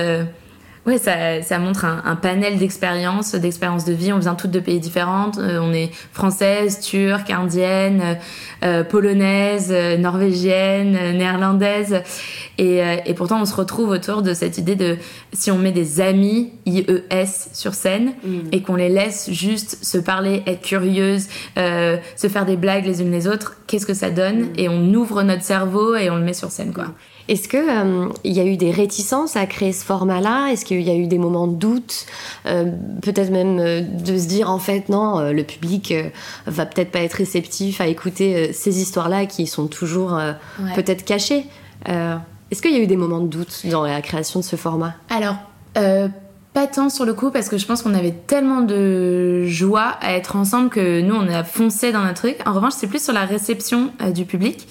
[0.85, 4.13] Ouais, ça, ça montre un, un panel d'expériences, d'expériences de vie.
[4.13, 5.31] On vient toutes de pays différents.
[5.39, 8.19] Euh, on est française, turque, indienne,
[8.63, 12.03] euh, polonaise, euh, norvégienne, néerlandaise.
[12.59, 14.97] Et, et, pourtant, on se retrouve autour de cette idée de
[15.33, 18.39] si on met des amis IES sur scène mm.
[18.53, 23.11] et qu'on les laisse juste se parler, être curieuses, se faire des blagues les unes
[23.11, 24.43] les autres, qu'est-ce que ça donne?
[24.43, 24.53] Mm.
[24.57, 26.93] Et on ouvre notre cerveau et on le met sur scène, quoi.
[27.27, 30.49] Est-ce qu'il euh, y a eu des réticences à créer ce format-là?
[30.51, 32.05] Est-ce qu'il y a eu des moments de doute?
[32.45, 32.65] Euh,
[33.01, 35.93] Peut-être même euh, de se dire en fait non, le public
[36.45, 40.19] va peut-être pas être réceptif à écouter ces histoires-là qui sont toujours
[40.75, 41.45] peut-être cachées.
[41.85, 44.93] Est-ce qu'il y a eu des moments de doute dans la création de ce format?
[45.09, 45.35] Alors,
[45.73, 50.13] pas tant sur le coup parce que je pense qu'on avait tellement de joie à
[50.13, 52.37] être ensemble que nous on a foncé dans notre truc.
[52.45, 54.67] En revanche, c'est plus sur la réception du public.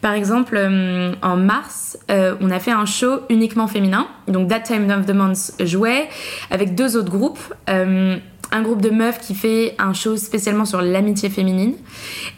[0.00, 4.08] Par exemple, euh, en mars, euh, on a fait un show uniquement féminin.
[4.28, 6.08] Donc That Time of the Month jouait
[6.50, 7.54] avec deux autres groupes.
[7.70, 8.16] Euh,
[8.52, 11.74] un groupe de meufs qui fait un show spécialement sur l'amitié féminine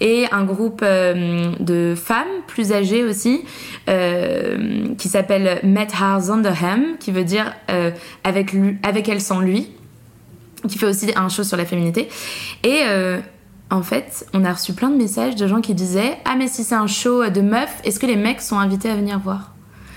[0.00, 3.44] et un groupe de femmes plus âgées aussi
[3.86, 7.52] qui s'appelle Met Haar Zonderham qui veut dire
[8.24, 9.68] avec, avec elle sans lui
[10.66, 12.08] qui fait aussi un show sur la féminité
[12.64, 12.80] et
[13.70, 16.64] en fait, on a reçu plein de messages de gens qui disaient Ah, mais si
[16.64, 19.52] c'est un show de meufs, est-ce que les mecs sont invités à venir voir?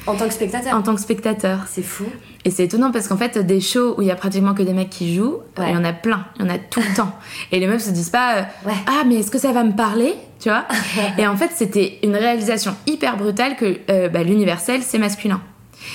[0.08, 1.60] En tant que spectateur En tant que spectateur.
[1.68, 2.06] C'est fou.
[2.44, 4.74] Et c'est étonnant parce qu'en fait, des shows où il y a pratiquement que des
[4.74, 7.14] mecs qui jouent, il y en a plein, il y en a tout le temps.
[7.52, 10.16] Et les meufs se disent pas euh, Ah, mais est-ce que ça va me parler?
[10.40, 10.66] Tu vois
[11.18, 15.40] Et en fait, c'était une réalisation hyper brutale que euh, bah, l'universel, c'est masculin.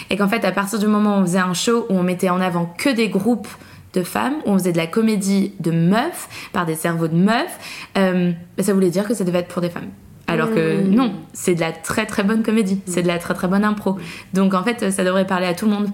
[0.09, 2.31] Et qu'en fait, à partir du moment où on faisait un show où on mettait
[2.31, 3.49] en avant que des groupes
[3.97, 7.59] de femmes, où on faisait de la comédie de meufs, par des cerveaux de meufs,
[7.97, 9.89] euh, bah, ça voulait dire que ça devait être pour des femmes.
[10.29, 10.91] Alors que mmh.
[10.91, 13.97] non, c'est de la très très bonne comédie, c'est de la très très bonne impro.
[14.35, 15.89] Donc en fait, ça devrait parler à tout le monde.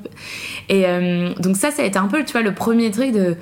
[0.71, 3.37] Et euh, donc ça, ça a été un peu, tu vois, le premier truc de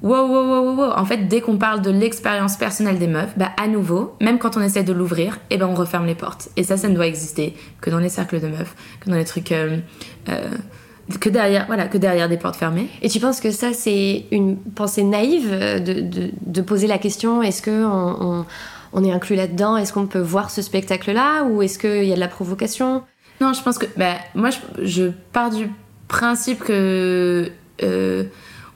[0.00, 0.92] wow, wow, wow, wow.
[0.96, 4.56] En fait, dès qu'on parle de l'expérience personnelle des meufs, bah à nouveau, même quand
[4.56, 6.48] on essaie de l'ouvrir, et eh ben on referme les portes.
[6.56, 9.26] Et ça, ça ne doit exister que dans les cercles de meufs, que dans les
[9.26, 9.52] trucs.
[9.52, 9.76] Euh,
[11.18, 12.88] que derrière, voilà, que derrière des portes fermées.
[13.02, 17.62] Et tu penses que ça, c'est une pensée naïve de, de, poser la question est-ce
[17.62, 17.70] qu'on
[18.20, 18.46] on,
[18.92, 19.76] on, est inclus là-dedans?
[19.76, 21.44] Est-ce qu'on peut voir ce spectacle-là?
[21.44, 23.02] Ou est-ce qu'il y a de la provocation?
[23.40, 23.86] Non, je pense que.
[23.96, 24.50] Bah, moi,
[24.82, 25.70] je, pars du
[26.08, 27.50] principe que.
[27.82, 28.24] Euh,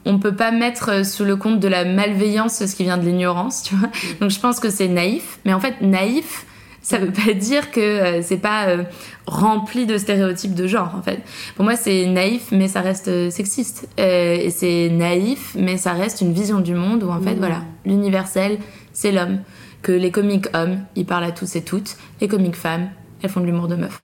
[0.07, 3.63] on peut pas mettre sous le compte de la malveillance ce qui vient de l'ignorance,
[3.63, 3.89] tu vois?
[4.21, 5.39] Donc je pense que c'est naïf.
[5.45, 6.47] Mais en fait, naïf,
[6.85, 8.85] ça veut pas dire que euh, c'est pas euh,
[9.27, 11.21] rempli de stéréotypes de genre en fait.
[11.57, 16.21] Pour moi c'est naïf mais ça reste euh, sexiste et c'est naïf mais ça reste
[16.21, 17.39] une vision du monde où en fait mmh.
[17.39, 18.59] voilà l'universel
[18.93, 19.41] c'est l'homme
[19.83, 22.91] que les comiques hommes ils parlent à tous et toutes les comiques femmes
[23.23, 24.01] elles font de l'humour de meuf.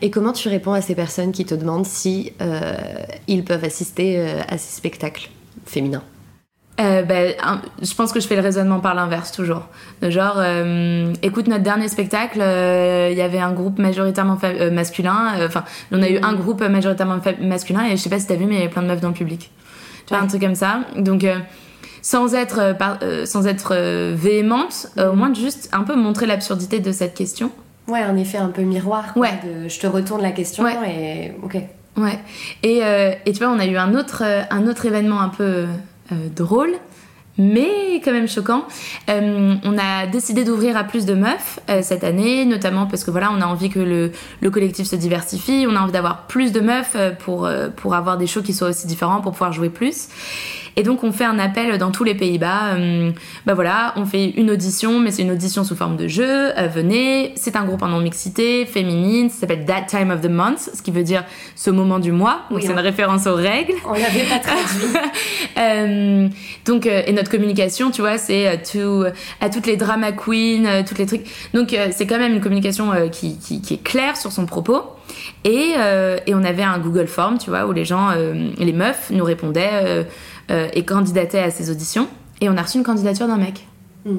[0.00, 2.32] Et comment tu réponds à ces personnes qui te demandent si
[3.26, 5.28] ils peuvent assister à ces spectacles
[5.66, 6.04] féminins?
[6.80, 7.34] Euh, ben,
[7.82, 9.62] je pense que je fais le raisonnement par l'inverse toujours.
[10.02, 14.38] genre, euh, écoute, notre dernier spectacle, euh, il y avait un groupe majoritairement
[14.70, 15.34] masculin.
[15.44, 18.46] Enfin, on a eu un groupe majoritairement masculin et je sais pas si t'as vu,
[18.46, 19.50] mais il y avait plein de meufs dans le public.
[20.06, 20.80] Tu vois, un truc comme ça.
[20.96, 21.26] Donc,
[22.00, 22.76] sans être,
[23.24, 23.74] sans être
[24.14, 27.50] véhémente, au moins juste un peu montrer l'absurdité de cette question.
[27.88, 29.04] Ouais, en effet, un peu miroir.
[29.16, 29.32] ouais.
[29.66, 31.56] je te retourne la question et ok.
[31.96, 32.18] Ouais.
[32.62, 32.82] Et,
[33.26, 35.66] et tu vois, on a eu un autre, un autre événement un peu
[36.34, 36.74] drôle
[37.38, 38.64] mais quand même choquant.
[39.08, 43.12] Euh, on a décidé d'ouvrir à plus de meufs euh, cette année, notamment parce que
[43.12, 46.50] voilà, on a envie que le, le collectif se diversifie, on a envie d'avoir plus
[46.50, 50.08] de meufs pour, pour avoir des shows qui soient aussi différents, pour pouvoir jouer plus.
[50.78, 52.76] Et donc on fait un appel dans tous les Pays-Bas.
[52.76, 53.10] Euh,
[53.44, 56.56] bah voilà, on fait une audition, mais c'est une audition sous forme de jeu.
[56.56, 60.70] Euh, venez, c'est un groupe en non-mixité, féminine, ça s'appelle That Time of the Month,
[60.72, 61.24] ce qui veut dire
[61.56, 62.42] ce moment du mois.
[62.52, 63.74] Donc c'est une référence aux règles.
[63.88, 65.10] On l'avait pas traduit.
[65.58, 66.28] euh,
[66.64, 71.26] donc et notre communication, tu vois, c'est à toutes les drama queens, toutes les trucs.
[71.54, 74.82] Donc c'est quand même une communication qui, qui, qui, est claire sur son propos.
[75.44, 75.72] Et,
[76.26, 78.10] et, on avait un Google Form, tu vois, où les gens,
[78.58, 80.06] les meufs nous répondaient
[80.50, 82.08] euh, et candidatait à ces auditions.
[82.40, 83.66] Et on a reçu une candidature d'un mec.
[84.04, 84.18] Hmm.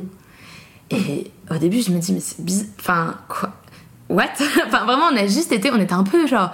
[0.92, 2.68] Et au début, je me dis, mais c'est bizarre.
[2.80, 3.54] Enfin, quoi
[4.10, 4.26] what?
[4.68, 6.52] Enfin, vraiment, on a juste été, on était un peu genre,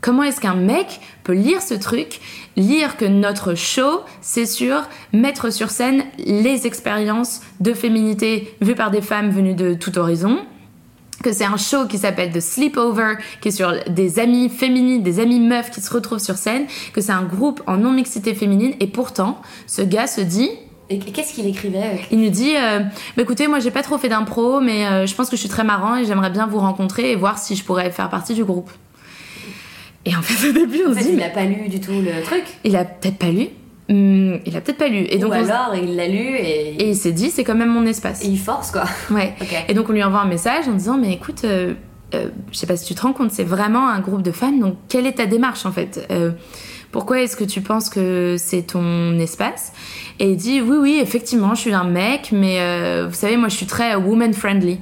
[0.00, 2.20] comment est-ce qu'un mec peut lire ce truc,
[2.56, 8.90] lire que notre show, c'est sur mettre sur scène les expériences de féminité vues par
[8.90, 10.38] des femmes venues de tout horizon
[11.24, 15.18] que c'est un show qui s'appelle The Sleepover, qui est sur des amies féminines, des
[15.20, 18.86] amies meufs qui se retrouvent sur scène, que c'est un groupe en non-mixité féminine, et
[18.86, 20.50] pourtant, ce gars se dit,
[20.90, 21.98] et qu'est-ce qu'il écrivait?
[22.10, 22.80] Il nous dit euh,
[23.16, 25.48] bah, écoutez, moi j'ai pas trop fait d'impro, mais euh, je pense que je suis
[25.48, 28.44] très marrant et j'aimerais bien vous rencontrer et voir si je pourrais faire partie du
[28.44, 28.70] groupe.
[30.04, 31.80] Et en fait, au début, on En se fait, dit il a pas lu du
[31.80, 32.44] tout le truc.
[32.64, 33.48] il a peut-être pas lu.
[33.90, 35.06] Hum, il a peut-être pas lu.
[35.10, 37.54] Et donc, Ou on alors il l'a lu et, et il s'est dit c'est quand
[37.54, 38.24] même mon espace.
[38.24, 38.84] et il force quoi.
[39.10, 39.34] Ouais.
[39.68, 41.74] Et donc on lui envoie un message en disant mais écoute, euh,
[42.14, 44.58] euh, je sais pas si tu te rends compte, c'est vraiment un groupe de femmes,
[44.60, 46.06] donc quelle est ta démarche en fait?
[46.10, 46.30] Euh,
[46.92, 49.72] Pourquoi est-ce que tu penses que c'est ton espace?
[50.18, 53.48] Et il dit oui oui effectivement je suis un mec, mais euh, vous savez moi
[53.48, 54.80] je suis très woman friendly.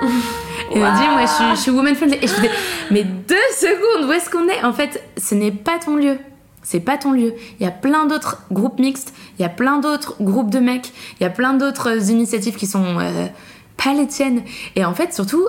[0.00, 0.06] Et
[0.76, 2.16] il me dit moi je suis, je suis woman friendly.
[2.22, 2.48] Et je dis
[2.90, 4.64] mais deux secondes où est-ce qu'on est?
[4.64, 6.16] En fait ce n'est pas ton lieu.
[6.62, 7.34] C'est pas ton lieu.
[7.58, 10.92] Il y a plein d'autres groupes mixtes, il y a plein d'autres groupes de mecs,
[11.18, 13.26] il y a plein d'autres initiatives qui sont euh,
[13.76, 14.42] pas les tiennes.
[14.76, 15.46] Et en fait, surtout,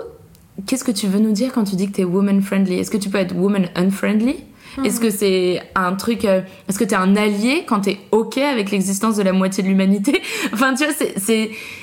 [0.66, 2.80] qu'est-ce que tu veux nous dire quand tu dis que t'es woman friendly?
[2.80, 4.38] Est-ce que tu peux être woman unfriendly?
[4.86, 8.72] Est-ce que c'est un truc euh, Est-ce que t'es un allié quand t'es ok avec
[8.72, 10.22] l'existence de la moitié de l'humanité?
[10.54, 10.94] Enfin, tu vois,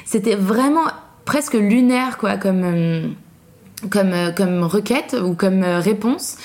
[0.05, 0.87] c'était vraiment
[1.27, 3.09] presque lunaire, quoi, comme euh,
[3.91, 6.39] comme comme requête ou comme réponse.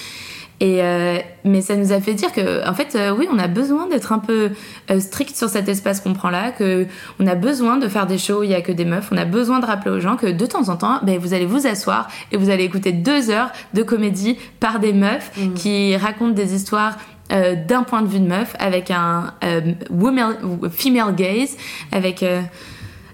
[0.59, 3.47] Et euh, mais ça nous a fait dire que en fait euh, oui on a
[3.47, 4.51] besoin d'être un peu
[4.91, 6.85] euh, strict sur cet espace qu'on prend là que
[7.19, 9.17] on a besoin de faire des shows où il y a que des meufs on
[9.17, 11.65] a besoin de rappeler aux gens que de temps en temps ben, vous allez vous
[11.65, 16.53] asseoir et vous allez écouter deux heures de comédie par des meufs qui racontent des
[16.53, 16.97] histoires
[17.31, 20.35] euh, d'un point de vue de meuf avec un euh, woman,
[20.69, 21.55] female gaze
[21.93, 22.41] avec euh,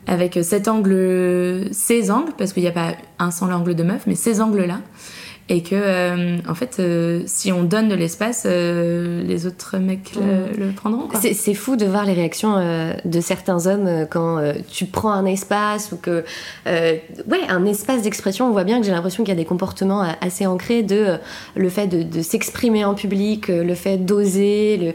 [0.08, 4.08] avec cet angle, ces angles, parce qu'il n'y a pas un seul angle de meuf,
[4.08, 4.80] mais ces angles-là.
[5.52, 10.12] Et que, euh, en fait, euh, si on donne de l'espace, euh, les autres mecs
[10.16, 11.08] le, le prendront.
[11.20, 12.58] C'est fou de voir les réactions
[13.04, 16.24] de certains hommes quand tu prends un espace ou que.
[16.68, 18.48] ouais, un espace d'expression.
[18.48, 21.18] On voit bien que j'ai l'impression qu'il y a des comportements assez ancrés de
[21.56, 24.94] le fait de, de s'exprimer en public, le fait d'oser.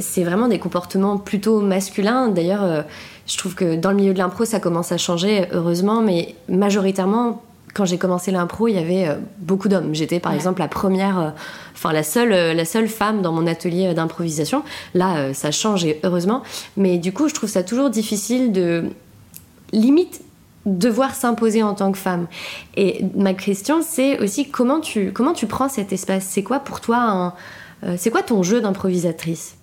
[0.00, 2.28] C'est vraiment des comportements plutôt masculins.
[2.28, 2.84] D'ailleurs,
[3.26, 7.42] je trouve que dans le milieu de l'impro, ça commence à changer, heureusement, mais majoritairement.
[7.76, 9.94] Quand j'ai commencé l'impro, il y avait euh, beaucoup d'hommes.
[9.94, 10.38] J'étais par Ouais.
[10.38, 11.30] exemple la première, euh,
[11.74, 14.62] enfin la seule, euh, la seule femme dans mon atelier d'improvisation.
[14.94, 16.42] Là, euh, ça change et heureusement.
[16.78, 18.84] Mais du coup, je trouve ça toujours difficile de
[19.72, 20.22] limite
[20.64, 22.26] devoir s'imposer en tant que femme.
[22.76, 26.24] Et ma question, c'est aussi comment tu comment tu prends cet espace?
[26.28, 29.55] C'est quoi pour toi un, c'est quoi ton jeu d'improvisatrice?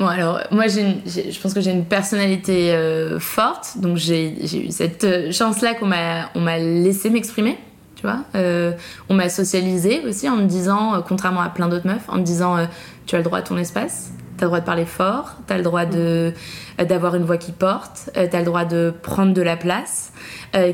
[0.00, 5.04] Bon, alors, moi, je pense que j'ai une personnalité euh, forte, donc j'ai eu cette
[5.04, 7.58] euh, chance-là qu'on m'a laissé m'exprimer,
[7.96, 8.20] tu vois.
[8.34, 8.72] Euh,
[9.10, 12.66] on m'a socialisé aussi en me disant, contrairement à plein d'autres meufs, en me disant,
[13.04, 15.62] tu as le droit à ton espace, t'as le droit de parler fort, t'as le
[15.62, 16.32] droit de
[16.78, 20.12] d'avoir une voix qui porte, t'as le droit de prendre de la place,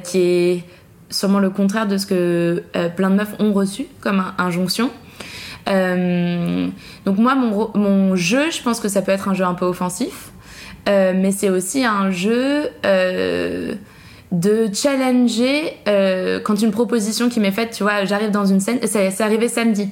[0.04, 0.64] qui est
[1.10, 2.62] sûrement le contraire de ce que
[2.94, 4.92] plein de meufs ont reçu comme injonction.
[5.68, 6.68] Euh,
[7.04, 9.64] donc moi, mon, mon jeu, je pense que ça peut être un jeu un peu
[9.64, 10.30] offensif,
[10.88, 13.74] euh, mais c'est aussi un jeu euh,
[14.32, 18.80] de challenger euh, quand une proposition qui m'est faite, tu vois, j'arrive dans une scène,
[18.82, 19.88] c'est arrivé samedi,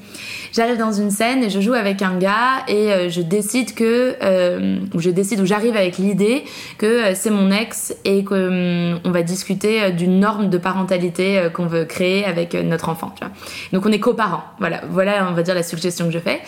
[0.53, 4.17] j'arrive dans une scène et je joue avec un gars et euh, je décide que,
[4.23, 6.45] euh, ou je décide ou j'arrive avec l'idée
[6.79, 11.85] que c'est mon ex et qu'on on va discuter d'une norme de parentalité qu'on veut
[11.85, 13.33] créer avec notre enfant, tu vois.
[13.73, 16.41] Donc on est coparents, voilà, voilà on va dire la suggestion que je fais.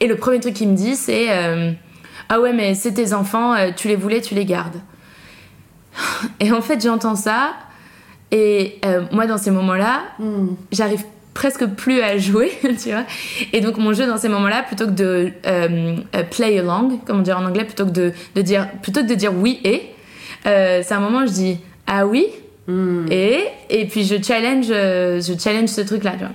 [0.00, 1.28] Et le premier truc qu'il me dit c'est
[2.28, 4.80] ah ouais mais c'est tes enfants, tu les voulais, tu les gardes.
[6.40, 7.54] Et en fait j'entends ça
[8.30, 10.00] et euh, moi dans ces moments-là
[10.70, 12.52] j'arrive presque plus à jouer,
[12.82, 13.04] tu vois.
[13.52, 17.20] Et donc mon jeu dans ces moments-là, plutôt que de euh, euh, play along, comme
[17.20, 19.82] on dit en anglais, plutôt que de, de dire, plutôt que de dire oui et,
[20.46, 22.26] euh, c'est un moment où je dis ah oui
[23.10, 26.28] et et puis je challenge, je challenge ce truc-là, tu vois.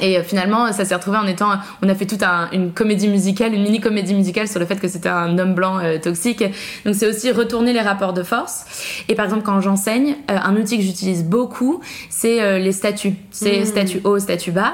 [0.00, 1.50] Et euh, finalement, ça s'est retrouvé en étant.
[1.82, 4.88] On a fait toute un- une comédie musicale, une mini-comédie musicale sur le fait que
[4.88, 6.42] c'était un homme blanc euh, toxique.
[6.86, 8.64] Donc, c'est aussi retourner les rapports de force.
[9.08, 13.14] Et par exemple, quand j'enseigne, euh, un outil que j'utilise beaucoup, c'est euh, les statuts.
[13.30, 14.72] C'est statut haut, statut bas.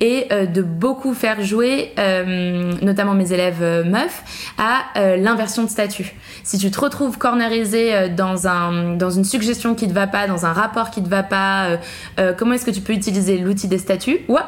[0.00, 5.70] Et euh, de beaucoup faire jouer, euh, notamment mes élèves meufs, à euh, l'inversion de
[5.70, 6.14] statut.
[6.44, 10.26] Si tu te retrouves cornerisé euh, dans, un, dans une suggestion qui te va pas,
[10.26, 11.76] dans un rapport qui te va pas, euh,
[12.20, 14.38] euh, comment est-ce que tu peux utiliser l'outil des statuts Whop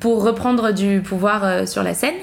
[0.00, 2.14] pour reprendre du pouvoir euh, sur la scène.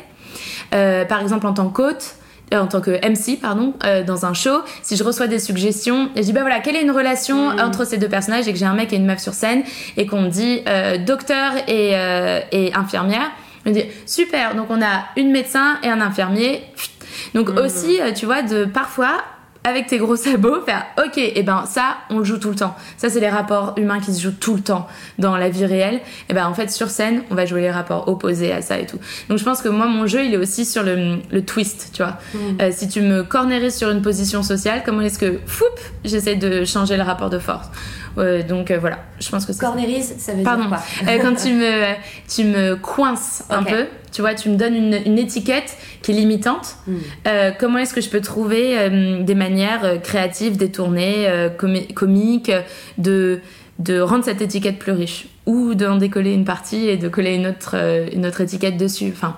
[0.73, 2.15] Euh, par exemple, en tant qu'hôte,
[2.53, 6.09] euh, en tant que MC, pardon, euh, dans un show, si je reçois des suggestions,
[6.15, 7.59] et je dis bah voilà, quelle est une relation Mm.
[7.61, 9.63] entre ces deux personnages et que j'ai un mec et une meuf sur scène
[9.95, 11.91] et qu'on me dit euh, docteur et,
[12.51, 13.29] et infirmière,
[13.65, 16.63] je me dis super, donc on a une médecin et un infirmier.
[17.33, 17.57] Donc Mm.
[17.57, 19.11] aussi, tu vois, de parfois
[19.63, 22.75] avec tes gros sabots, faire ok, et ben ça, on le joue tout le temps.
[22.97, 25.99] Ça, c'est les rapports humains qui se jouent tout le temps dans la vie réelle.
[26.29, 28.85] Et ben en fait, sur scène, on va jouer les rapports opposés à ça et
[28.85, 28.99] tout.
[29.29, 32.03] Donc je pense que moi, mon jeu, il est aussi sur le, le twist, tu
[32.03, 32.17] vois.
[32.61, 35.65] Euh, si tu me cornérises sur une position sociale, comment est-ce que, foup,
[36.03, 37.67] j'essaie de changer le rapport de force?
[38.17, 39.67] Donc euh, voilà, je pense que c'est ça.
[39.67, 40.63] Cornérise, ça veut Pardon.
[40.67, 41.93] dire quoi Euh, quand tu me,
[42.27, 46.15] tu me coinces un peu, tu vois, tu me donnes une, une étiquette qui est
[46.15, 46.77] limitante.
[46.87, 46.95] Mm.
[47.27, 51.27] Euh, comment est-ce que je peux trouver euh, des manières créatives, détournées,
[51.93, 52.51] comiques,
[52.97, 53.39] de,
[53.79, 55.27] de rendre cette étiquette plus riche?
[55.45, 57.75] Ou d'en décoller une partie et de coller une autre,
[58.13, 59.13] une autre étiquette dessus.
[59.15, 59.37] Enfin,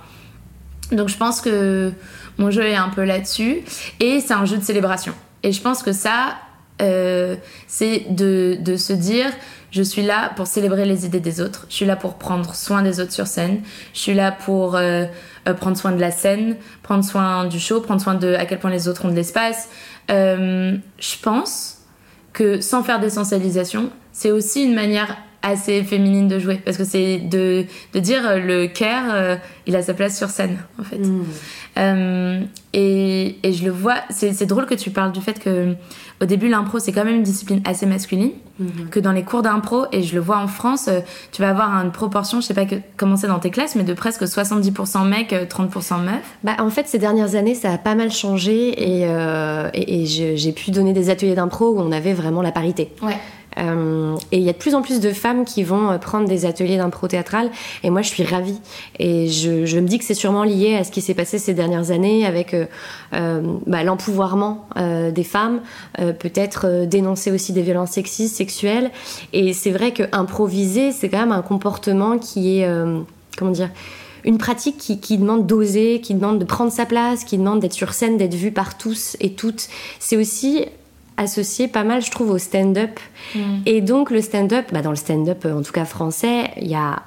[0.92, 1.92] donc je pense que
[2.40, 3.58] mon jeu est un peu là-dessus.
[4.00, 5.14] Et c'est un jeu de célébration.
[5.44, 6.38] Et je pense que ça,
[6.82, 7.36] euh,
[7.68, 9.32] c'est de, se dire,
[9.72, 11.66] je suis là pour célébrer les idées des autres.
[11.70, 13.62] Je suis là pour prendre soin des autres sur scène.
[13.94, 15.06] Je suis là pour euh,
[15.48, 18.60] euh, prendre soin de la scène, prendre soin du show, prendre soin de à quel
[18.60, 19.70] point les autres ont de l'espace.
[20.08, 21.78] Je pense
[22.34, 27.20] que sans faire d'essentialisation, c'est aussi une manière assez féminine de jouer parce que c'est
[27.20, 31.24] de, dire le care il a sa place sur scène en fait Mm.
[31.78, 32.42] Euh,
[32.74, 35.76] et, et je le vois, c'est drôle que tu parles du fait que
[36.22, 38.90] au début l'impro c'est quand même une discipline assez masculine, Mhm.
[38.92, 41.00] que dans les cours d'impro, et je le vois en France, euh,
[41.32, 43.84] tu vas avoir une proportion, je sais pas que, comment c'est dans tes classes, mais
[43.84, 46.38] de presque 70% mecs, euh, 30% meufs.
[46.44, 50.52] Bah, en fait, ces dernières années, ça a pas mal changé et, euh, et, j'ai
[50.52, 52.92] pu donner des ateliers d'impro où on avait vraiment la parité.
[53.02, 53.18] Ouais.
[53.58, 56.28] Euh, et il y a de plus en plus de femmes qui vont euh, prendre
[56.28, 57.50] des ateliers d'impro théâtral
[57.84, 58.60] et moi je suis ravie.
[59.00, 61.54] Et je, je me dis que c'est sûrement lié à ce qui s'est passé ces
[61.60, 62.66] dernières années avec euh,
[63.14, 65.62] euh, bah, l'empouvoirment euh, des femmes,
[65.98, 68.92] peut-être dénoncer aussi des violences sexistes, sexuelles.
[69.34, 72.70] Et c'est vrai que improviser, c'est quand même un comportement qui est,
[73.38, 73.70] comment dire,
[74.24, 77.74] une pratique qui, qui demande d'oser, qui demande de prendre sa place, qui demande d'être
[77.74, 79.68] sur scène, d'être vue par tous et toutes.
[80.00, 80.66] C'est aussi
[81.18, 83.00] associé pas mal, je trouve, au stand-up.
[83.66, 87.04] Et donc le stand-up, bah, dans le stand-up, en tout cas français, il y a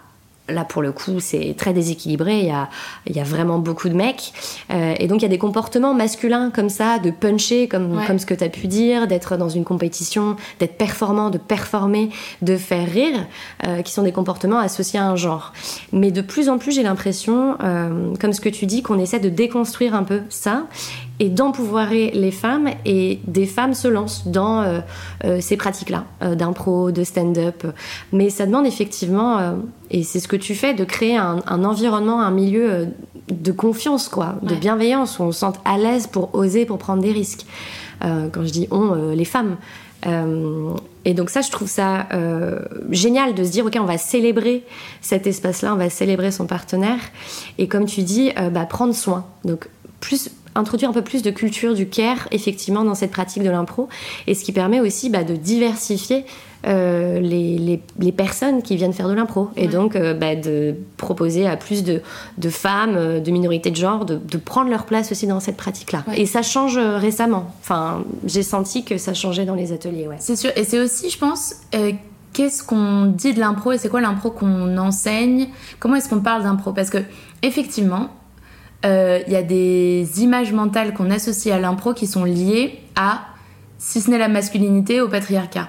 [0.49, 2.69] là pour le coup c'est très déséquilibré, il y a,
[3.07, 4.33] il y a vraiment beaucoup de mecs.
[4.73, 8.07] Euh, et donc il y a des comportements masculins comme ça, de puncher, comme, Ouais.
[8.07, 12.11] comme ce que tu as pu dire, d'être dans une compétition, d'être performant, de performer,
[12.43, 13.27] de faire rire,
[13.67, 15.53] euh, qui sont des comportements associés à un genre.
[15.93, 19.21] Mais de plus en plus j'ai l'impression, euh, comme ce que tu dis, qu'on essaie
[19.21, 20.65] de déconstruire un peu ça
[21.19, 24.81] et d'empouvoirer les femmes et des femmes se lancent dans euh,
[25.25, 27.65] euh, ces pratiques-là, euh, d'impro, de stand-up.
[28.13, 29.55] Mais ça demande effectivement,
[29.91, 32.89] et c'est ce que tu fais, de créer un, un environnement, un milieu
[33.29, 37.03] de confiance, quoi, de bienveillance, où on se sente à l'aise pour oser, pour prendre
[37.03, 37.47] des risques.
[38.01, 39.57] Quand je dis on, les femmes.
[41.05, 42.09] Et donc ça, je trouve ça
[42.91, 44.65] génial de se dire, ok, on va célébrer
[45.01, 46.99] cet espace-là, on va célébrer son partenaire.
[47.59, 49.25] Et comme tu dis, bah, prendre soin.
[49.45, 49.69] Donc
[50.01, 53.89] plus introduire un peu plus de culture du care effectivement dans cette pratique de l'impro
[54.27, 56.25] et ce qui permet aussi bah, de diversifier
[56.65, 59.73] euh, les, les, les personnes qui viennent faire de l'impro et Ouais.
[59.73, 62.03] donc euh, bah, de proposer à plus de,
[62.39, 65.57] de femmes, euh, de minorités de genre, de, de prendre leur place aussi dans cette
[65.57, 66.05] pratique-là.
[66.07, 66.21] Ouais.
[66.21, 67.53] Et ça change récemment.
[67.61, 70.07] Enfin, j'ai senti que ça changeait dans les ateliers.
[70.07, 70.17] Ouais.
[70.21, 71.91] C'est sûr, et c'est aussi, je pense, euh,
[72.33, 75.49] qu'est-ce qu'on dit de l'impro et c'est quoi l'impro qu'on enseigne?
[75.81, 76.73] Comment est-ce qu'on parle d'impro?
[76.73, 76.99] Parce que,
[77.43, 78.11] effectivement,
[78.85, 83.23] euh, il y a des images mentales qu'on associe à l'impro qui sont liées à,
[83.79, 85.69] si ce n'est la masculinité, au patriarcat.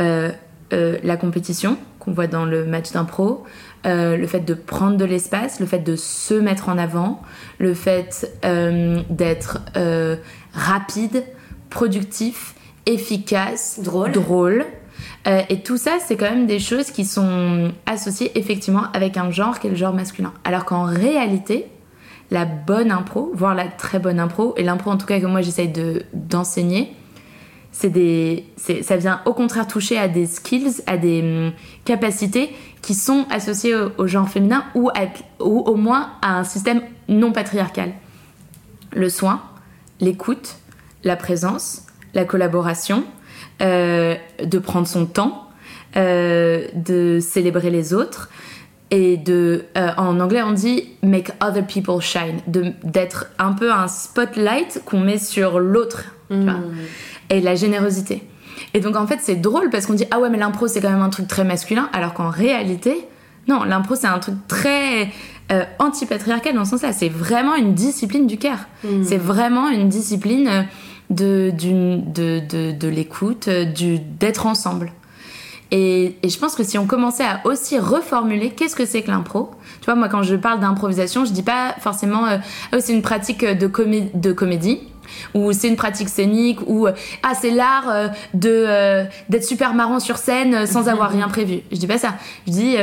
[0.00, 0.30] Euh,
[0.72, 3.44] euh, la compétition qu'on voit dans le match d'impro,
[3.86, 7.20] euh, le fait de prendre de l'espace, le fait de se mettre en avant,
[7.58, 10.16] le fait euh, d'être euh,
[10.52, 11.24] rapide,
[11.70, 12.54] productif,
[12.86, 14.12] efficace, Drôle.
[14.12, 14.64] drôle.
[15.28, 19.30] Euh, et tout ça, c'est quand même des choses qui sont associées effectivement avec un
[19.30, 20.32] genre qui est le genre masculin.
[20.44, 21.66] Alors qu'en réalité,
[22.32, 25.42] la bonne impro, voire la très bonne impro, et l'impro en tout cas que moi
[25.42, 26.92] j'essaye de, d'enseigner,
[27.72, 31.52] ça vient au contraire toucher à des skills, à des hum,
[31.84, 32.50] capacités
[32.82, 35.08] qui sont associées au, au genre féminin ou, à-
[35.44, 37.92] ou au moins à un système non patriarcal.
[38.94, 39.40] Le soin,
[40.00, 40.56] l'écoute,
[41.04, 43.04] la présence, la collaboration,
[43.62, 45.48] euh, de prendre son temps,
[45.96, 48.28] euh, de célébrer les autres
[48.92, 53.88] et de, euh, en anglais on dit make other people shine, d'être un peu un
[53.88, 56.04] spotlight qu'on met sur l'autre.
[56.30, 56.60] vois
[57.30, 58.22] et la générosité.
[58.74, 60.90] Et donc en fait c'est drôle parce qu'on dit ah ouais mais l'impro c'est quand
[60.90, 63.06] même un truc très masculin alors qu'en réalité
[63.48, 65.08] non l'impro c'est un truc très
[65.78, 66.92] anti-patriarcale dans ce sens-là.
[66.92, 68.58] C'est vraiment une discipline du cœur.
[68.84, 69.04] Mm.
[69.04, 70.66] C'est vraiment une discipline
[71.10, 73.48] de, de, de, de l'écoute,
[74.18, 74.92] d'être ensemble.
[75.74, 79.10] Et, et, je pense que si on commençait à aussi reformuler qu'est-ce que c'est que
[79.10, 79.50] l'impro,
[79.80, 82.36] tu vois, moi quand je parle d'improvisation, je dis pas forcément euh,
[82.74, 84.80] oh, c'est une pratique de, comé de comédie
[85.34, 89.98] ou c'est une pratique scénique ou ah c'est l'art euh, de euh, d'être super marrant
[89.98, 91.60] sur scène sans avoir rien prévu.
[91.72, 92.14] Je dis pas ça.
[92.46, 92.76] Je dis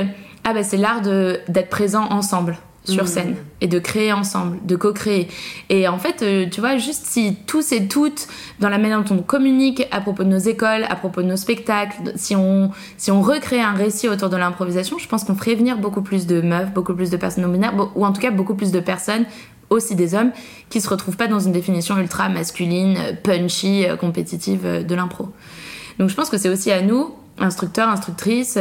[0.44, 3.08] ah bah c'est l'art de d'être présent ensemble sur mmh.
[3.08, 5.28] scène et de créer ensemble, de co-créer.
[5.70, 8.28] Et en fait, euh, tu vois, juste si tous et toutes,
[8.60, 11.38] dans la manière dont on communique à propos de nos écoles, à propos de nos
[11.38, 15.56] spectacles, si on, si on recrée un récit autour de l'improvisation, je pense qu'on ferait
[15.56, 18.56] venir beaucoup plus de meufs, beaucoup plus de personnes non-binaires, ou en tout cas beaucoup
[18.56, 19.26] plus de personnes,
[19.70, 20.32] aussi des hommes,
[20.70, 25.30] qui se retrouvent pas dans une définition ultra masculine, punchy, euh, compétitive euh, de l'impro.
[26.00, 28.58] Donc je pense que c'est aussi à nous, instructeurs, instructrices,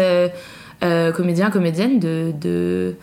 [0.81, 2.97] comédiens, comédiennes, de de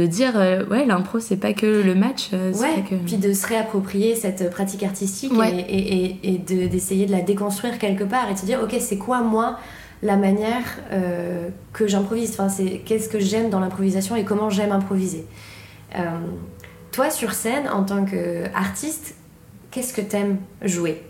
[0.00, 4.14] dire euh, ouais l'impro c'est pas que le match euh, ouais, puis de se réapproprier
[4.14, 8.60] cette pratique artistique et, et, d'essayer de, la déconstruire quelque part et de se dire
[8.62, 9.58] ok c'est quoi moi
[10.02, 12.30] la manière euh, que j'improvise?
[12.30, 15.26] Enfin c'est qu'est-ce que j'aime dans l'improvisation et comment j'aime improviser?
[16.90, 19.14] Toi sur scène en tant qu'artiste
[19.70, 21.02] qu'est-ce que t'aimes jouer?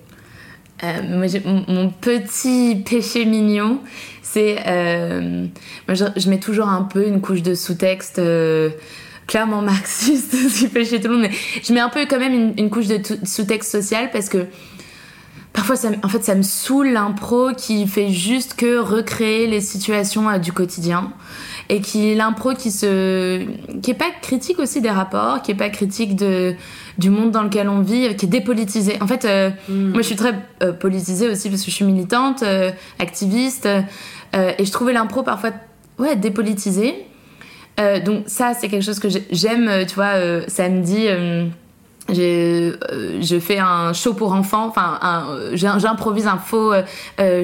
[0.83, 1.27] Moi,
[1.69, 3.81] mon, petit péché mignon,
[4.23, 4.59] c'est.
[4.67, 5.47] Euh,
[5.89, 8.19] je, mets toujours un peu une couche de sous-texte.
[8.19, 8.71] Euh,
[9.27, 12.19] clairement marxiste, ce qui fait chez tout le monde, mais je mets un peu quand
[12.19, 14.47] même une, couche de sous-texte social parce que
[15.53, 20.29] parfois, ça, en fait, ça me saoule l'impro qui fait juste que recréer les situations
[20.29, 21.13] euh, du quotidien
[21.69, 23.47] et qui l'impro qui se
[23.81, 26.57] qui est pas critique aussi des rapports qui est pas critique de
[26.99, 29.25] du monde dans lequel on vit qui est dépolitisé en fait
[29.69, 29.91] mm.
[29.91, 30.35] moi je suis très
[30.81, 32.45] politisée aussi parce que je suis militante
[32.99, 33.69] activiste
[34.35, 35.51] euh, et je trouvais l'impro parfois
[35.99, 37.07] ouais, dépolitisée.
[37.81, 40.15] Euh, donc ça, c'est quelque chose que j'aime, euh, tu vois,
[40.49, 41.09] samedi
[42.09, 44.99] je fais un show pour enfants, enfin
[45.55, 46.73] j'improvise un faux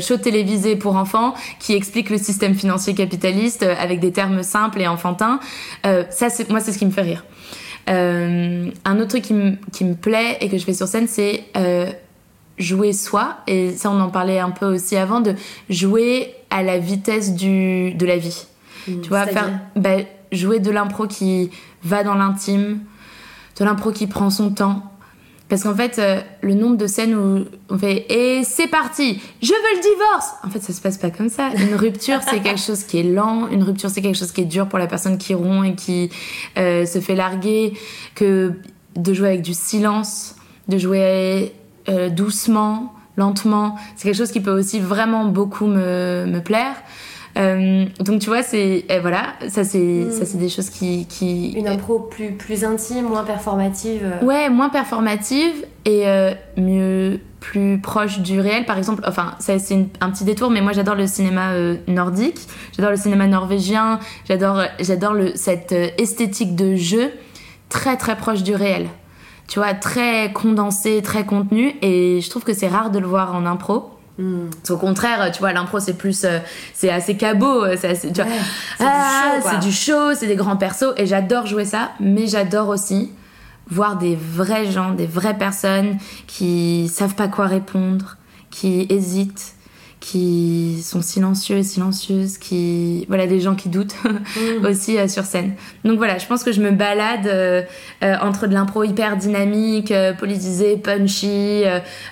[0.01, 4.89] show télévisé pour enfants qui explique le système financier capitaliste avec des termes simples et
[4.89, 5.39] enfantins.
[5.85, 7.25] ça, moi, c'est ce qui me fait rire.
[7.89, 9.35] Un autre truc qui,
[9.73, 11.45] qui, me plaît et que je fais sur scène, c'est
[12.59, 13.39] jouer soi.
[13.47, 15.35] Et ça, on en parlait un peu aussi avant, de
[15.71, 18.47] jouer à la vitesse du, de la vie.
[18.87, 19.97] Mmh, tu vois, faire bah,
[20.33, 21.51] jouer de l'impro qui
[21.83, 22.81] va dans l'intime,
[23.59, 24.93] de l'impro qui prend son temps.
[25.49, 29.49] Parce qu'en fait, euh, le nombre de scènes où on fait et c'est parti, je
[29.49, 30.33] veux le divorce.
[30.45, 31.51] En fait, ça se passe pas comme ça.
[31.57, 33.49] Une rupture, c'est quelque chose qui est lent.
[33.49, 36.11] Une rupture, c'est quelque chose qui est dur pour la personne qui rompt et qui
[36.59, 37.73] euh, se fait larguer.
[38.15, 38.53] Que
[38.97, 40.37] de jouer avec du silence,
[40.69, 41.53] de jouer
[41.89, 43.77] euh, doucement, lentement.
[43.97, 46.75] C'est quelque chose qui peut aussi vraiment beaucoup me plaire.
[47.39, 50.11] Euh, donc tu vois, c'est voilà, ça c'est mm.
[50.11, 54.03] ça c'est des choses qui, qui, une impro plus plus intime, moins performative.
[54.05, 54.25] Euh.
[54.25, 56.05] Ouais, moins performative et
[56.57, 58.67] mieux plus proche du réel.
[58.67, 61.53] Par exemple, enfin ça c'est un petit détour, mais moi j'adore le cinéma
[61.87, 62.41] nordique,
[62.77, 67.11] j'adore le cinéma norvégien, j'adore j'adore cette esthétique de jeu
[67.69, 68.89] très très proche du réel
[69.49, 71.75] tu vois, très condensé, très contenu.
[71.83, 73.98] Et je trouve que c'est rare de le voir en impro.
[74.19, 74.51] Hmm.
[74.69, 76.41] Au contraire, tu vois, l'impro c'est plus, euh,
[76.75, 78.13] c'est assez cabot, euh, c'est assez,
[78.81, 80.93] ah, du show, c'est des grands persos.
[80.97, 83.13] Et j'adore jouer ça, mais j'adore aussi
[83.71, 88.17] voir des vrais gens, des vraies personnes qui savent pas quoi répondre,
[88.51, 89.55] qui hésitent,
[90.11, 94.65] qui sont silencieux et silencieuses, qui voilà des gens qui doutent mm.
[94.65, 95.53] aussi euh, sur scène.
[95.85, 97.63] Donc voilà, je pense que je me balade euh,
[98.03, 101.65] euh, entre de l'impro hyper dynamique, politisée, punchy,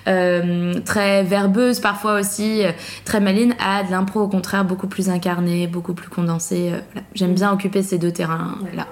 [0.05, 2.63] très verbeuse parfois aussi,
[3.07, 6.73] très maline, à de l'impro au contraire beaucoup plus incarnée, beaucoup plus condensée.
[7.15, 8.87] J'aime bien occuper ces deux terrains là.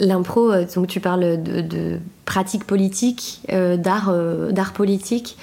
[0.00, 5.36] L'impro, euh, donc tu parles de, de pratique politique, euh, d'art, euh, d'art politique.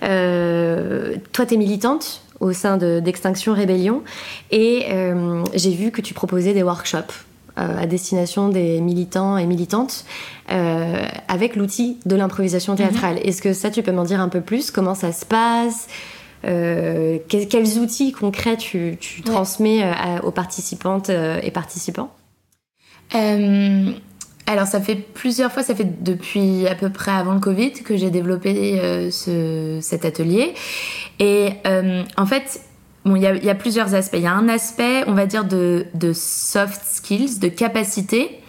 [0.00, 4.02] toi, tu es militante au sein d'Extinction Rébellion
[4.50, 4.86] et
[5.54, 7.14] j'ai vu que tu proposais des workshops
[7.56, 10.04] à destination des militants et militantes
[10.48, 13.16] avec l'outil de l'improvisation théâtrale.
[13.16, 13.28] Mm-hmm.
[13.28, 14.70] Est-ce que ça, tu peux m'en dire un peu plus?
[14.70, 15.86] Comment ça se passe?
[16.42, 19.90] Quels, outils concrets tu, transmets
[20.22, 22.10] aux participantes et participants?
[23.14, 23.92] Euh,
[24.46, 27.96] alors ça fait plusieurs fois, ça fait depuis à peu près avant le Covid que
[27.96, 30.54] j'ai développé euh, ce, cet atelier.
[31.18, 32.60] Et euh, en fait,
[33.04, 34.16] bon, il y, y, a plusieurs aspects.
[34.16, 38.40] Il y a un aspect, on va dire, de, de soft skills, de capacité,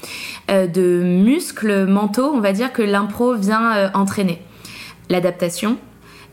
[0.49, 4.41] de muscles mentaux, on va dire, que l'impro vient entraîner.
[5.09, 5.77] L'adaptation,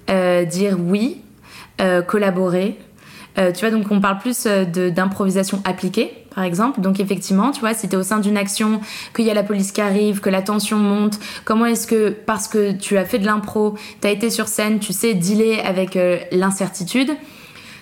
[0.08, 1.22] dire oui,
[2.06, 2.78] collaborer.
[3.36, 6.80] tu vois, donc on parle plus d'improvisation appliquée par exemple.
[6.80, 8.80] Donc effectivement, tu vois, si tu es au sein d'une action,
[9.14, 12.48] qu'il y a la police qui arrive, que la tension monte, comment est-ce que, parce
[12.48, 15.96] que tu as fait de l'impro, tu as été sur scène, tu sais dealer avec
[15.96, 17.10] euh, l'incertitude,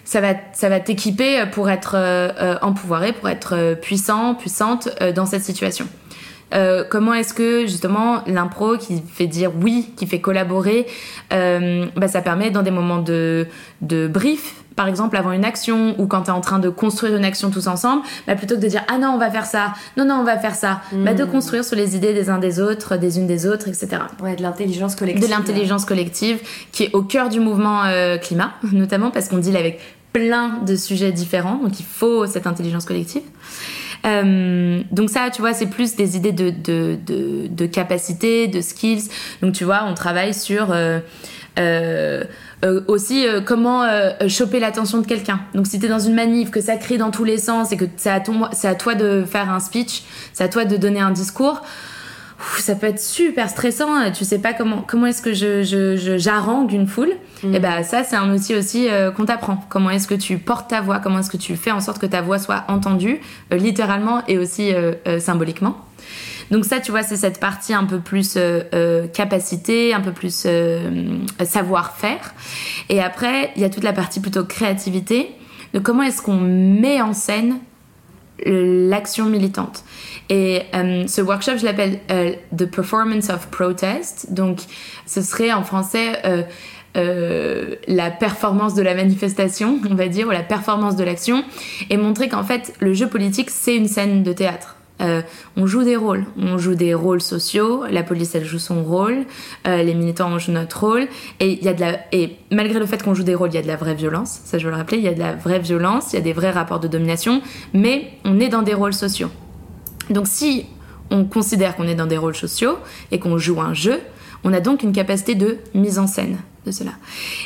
[0.04, 5.44] ça va, ça va t'équiper pour être euh, euh, pour être puissant, puissante dans cette
[5.44, 5.86] situation.
[6.90, 10.86] comment est-ce que justement l'impro qui fait dire oui, qui fait collaborer,
[11.30, 13.46] bah, ça permet dans des moments de,
[13.82, 17.14] de brief, par exemple avant une action ou quand tu es en train de construire
[17.14, 19.74] une action tous ensemble, bah, plutôt que de dire ah non on va faire ça,
[19.98, 21.28] non non on va faire ça, bah, de hmm.
[21.28, 23.88] construire sur les idées des uns des autres, des unes des autres, etc.
[24.22, 25.22] Ouais, de l'intelligence collective.
[25.22, 26.38] De l'intelligence collective
[26.72, 29.80] qui est au cœur du mouvement euh, climat, notamment parce qu'on deal avec
[30.14, 33.22] plein de sujets différents, donc il faut cette intelligence collective.
[34.06, 38.62] Euh, donc ça, tu vois, c'est plus des idées de, de, de, de capacité, de
[38.62, 39.10] skills.
[39.42, 40.68] Donc tu vois, on travaille sur...
[40.70, 41.00] Euh,
[41.58, 42.24] euh,
[42.64, 43.84] euh, aussi euh, comment
[44.28, 45.40] choper l'attention de quelqu'un.
[45.54, 47.84] Donc si t'es dans une manif, que ça crie dans tous les sens et que
[47.96, 48.22] c'est à,
[48.52, 51.62] c'est à toi de faire un speech, c'est à toi de donner un discours,
[52.58, 54.10] ça peut être super stressant.
[54.12, 57.12] Tu sais pas comment comment est-ce que je, je, j'arrange une foule.
[57.42, 57.54] Mm.
[57.54, 59.64] Et ben ça c'est un outil aussi qu'on t'apprend.
[59.68, 62.06] Comment est-ce que tu portes ta voix, comment est-ce que tu fais en sorte que
[62.06, 63.20] ta voix soit entendue
[63.50, 64.72] littéralement et aussi
[65.18, 65.84] symboliquement?
[66.50, 70.12] Donc ça, tu vois, c'est cette partie un peu plus euh, euh, capacité, un peu
[70.12, 72.34] plus euh, savoir-faire.
[72.88, 75.30] Et après, il y a toute la partie plutôt créativité,
[75.74, 77.58] de comment est-ce qu'on met en scène
[78.44, 79.84] l'action militante?
[80.30, 82.00] Et ce workshop, je l'appelle
[82.56, 84.32] The Performance of Protest.
[84.32, 84.60] Donc,
[85.06, 86.46] ce serait en français
[86.94, 91.44] la performance de la manifestation, on va dire, ou la performance de l'action,
[91.90, 94.76] et montrer qu'en fait, le jeu politique, c'est une scène de théâtre.
[95.00, 95.22] Euh,
[95.56, 96.26] on joue des rôles.
[96.38, 97.84] On joue des rôles sociaux.
[97.90, 99.24] La police, elle joue son rôle.
[99.66, 101.08] Euh, les militants, on joue notre rôle.
[101.38, 103.58] Et y a de la, et malgré le fait qu'on joue des rôles, il y
[103.58, 104.40] a de la vraie violence.
[104.44, 104.98] Ça, je veux le rappeler.
[104.98, 106.12] Il y a de la vraie violence.
[106.12, 107.42] Il y a des vrais rapports de domination.
[107.72, 109.30] Mais on est dans des rôles sociaux.
[110.10, 110.66] Donc, si
[111.10, 112.78] on considère qu'on est dans des rôles sociaux
[113.10, 114.00] et qu'on joue un jeu,
[114.44, 116.92] on a donc une capacité de mise en scène de cela.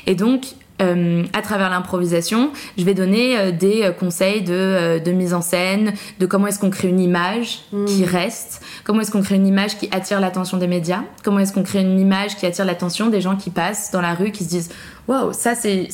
[0.07, 0.47] Et donc,
[0.83, 5.41] euh, à travers l'improvisation, je vais donner euh, des euh, conseils de, de, mise en
[5.41, 7.85] scène, de comment est-ce qu'on crée une image mm.
[7.85, 11.53] qui reste, comment est-ce qu'on crée une image qui attire l'attention des médias, comment est-ce
[11.53, 14.45] qu'on crée une image qui attire l'attention des gens qui passent dans la rue, qui
[14.45, 14.71] se disent
[15.09, 15.89] waouh, ça c'est.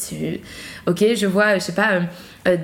[0.86, 2.00] Ok, je vois, je sais pas.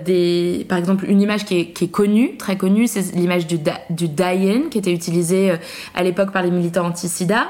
[0.05, 3.59] des, par exemple, une image qui est, connue, très connue, c'est l'image du,
[3.91, 5.55] du die-in qui était utilisée
[5.95, 7.47] à l'époque par les militants anti-sida.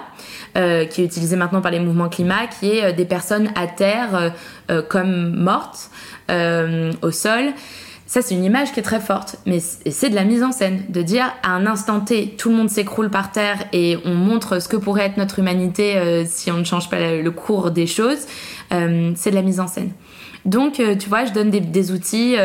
[0.57, 3.67] Euh, qui est utilisé maintenant par les mouvements climat, qui est euh, des personnes à
[3.67, 4.33] terre
[4.71, 5.91] euh, comme mortes
[7.03, 7.53] au sol.
[8.07, 10.85] Ça, c'est une image qui est très forte, mais c'est de la mise en scène,
[10.89, 14.63] de dire à un instant T, tout le monde s'écroule par terre et on montre
[14.63, 18.27] ce que pourrait être notre humanité si on ne change pas le cours des choses.
[18.71, 19.91] c'est de la mise en scène.
[20.45, 22.37] Donc, tu vois, je donne des, des outils.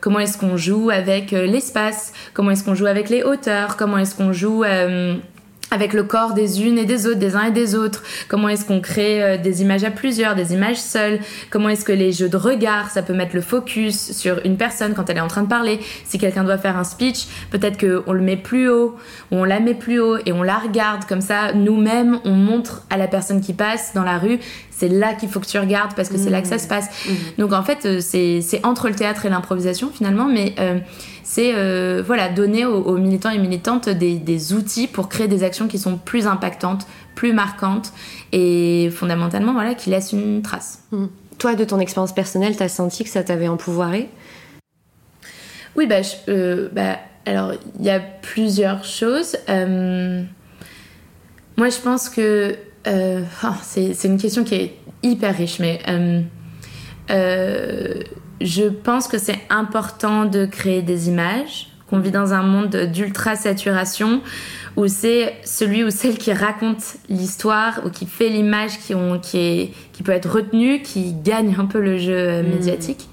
[0.00, 4.14] comment est-ce qu'on joue avec l'espace Comment est-ce qu'on joue avec les hauteurs Comment est-ce
[4.14, 4.64] qu'on joue
[5.72, 8.02] avec le corps des unes et des autres, des uns et des autres.
[8.28, 11.18] Comment est-ce qu'on crée euh, des images à plusieurs, des images seules?
[11.50, 14.94] Comment est-ce que les jeux de regard, ça peut mettre le focus sur une personne
[14.94, 15.80] quand elle est en train de parler?
[16.04, 18.96] Si quelqu'un doit faire un speech, peut-être qu'on le met plus haut,
[19.30, 21.52] ou on la met plus haut et on la regarde comme ça.
[21.54, 24.38] Nous-mêmes, on montre à la personne qui passe dans la rue
[24.82, 26.88] c'est là qu'il faut que tu regardes parce que c'est là que ça se passe.
[27.06, 27.12] Mmh.
[27.38, 30.78] Donc en fait, euh, c'est entre le théâtre et l'improvisation finalement, mais euh,
[31.32, 35.78] c'est euh, voilà, donner aux, militants et militantes des, outils pour créer des actions qui
[35.78, 37.94] sont plus impactantes, plus marquantes
[38.32, 40.82] et fondamentalement voilà, qui laissent une trace.
[40.90, 41.06] Mmh.
[41.38, 44.10] Toi, de ton expérience personnelle, tu as senti que ça t'avait empouvoiré?
[45.74, 46.02] Oui, bah,
[46.70, 49.38] bah alors il y a plusieurs choses.
[49.48, 50.26] moi,
[51.56, 56.20] je pense que euh, ah, c'est une question qui est hyper riche, mais euh,
[57.10, 58.02] euh,
[58.44, 63.36] je pense que c'est important de créer des images, qu'on vit dans un monde d'ultra
[63.36, 64.22] saturation
[64.76, 70.02] où c'est celui ou celle qui raconte l'histoire ou qui fait l'image qui, qui, qui
[70.02, 73.08] peut être retenue qui gagne un peu le jeu médiatique.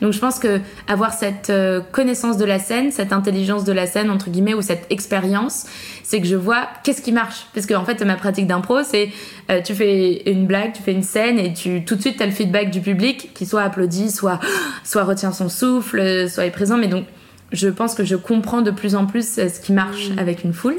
[0.00, 3.86] Donc je pense que avoir cette euh, connaissance de la scène, cette intelligence de la
[3.86, 5.66] scène entre guillemets ou cette expérience,
[6.02, 7.46] c'est que je vois qu'est-ce qui marche.
[7.54, 9.10] Parce qu'en en fait ma pratique d'impro, c'est
[9.50, 12.26] euh, tu fais une blague, tu fais une scène et tu tout de suite as
[12.26, 14.40] le feedback du public qui soit applaudit, soit
[14.84, 16.78] soit retient son souffle, soit est présent.
[16.78, 17.04] Mais donc
[17.52, 20.18] je pense que je comprends de plus en plus euh, ce qui marche mmh.
[20.18, 20.78] avec une foule.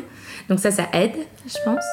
[0.50, 1.16] Donc ça, ça aide,
[1.46, 1.84] je pense.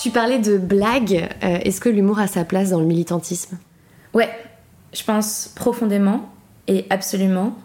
[0.00, 1.28] Tu parlais de blague.
[1.40, 3.56] Est-ce que l'humour a sa place dans le militantisme?
[4.12, 4.28] Ouais,
[4.94, 6.32] je pense profondément
[6.66, 7.58] et absolument,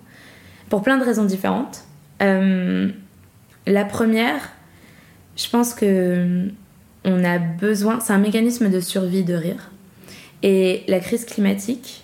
[0.69, 1.85] pour plein de raisons différentes.
[2.21, 2.89] Euh,
[3.65, 4.49] la première,
[5.37, 6.49] je pense que
[7.05, 9.71] on a besoin, c'est un mécanisme de survie de rire.
[10.43, 12.03] Et la crise climatique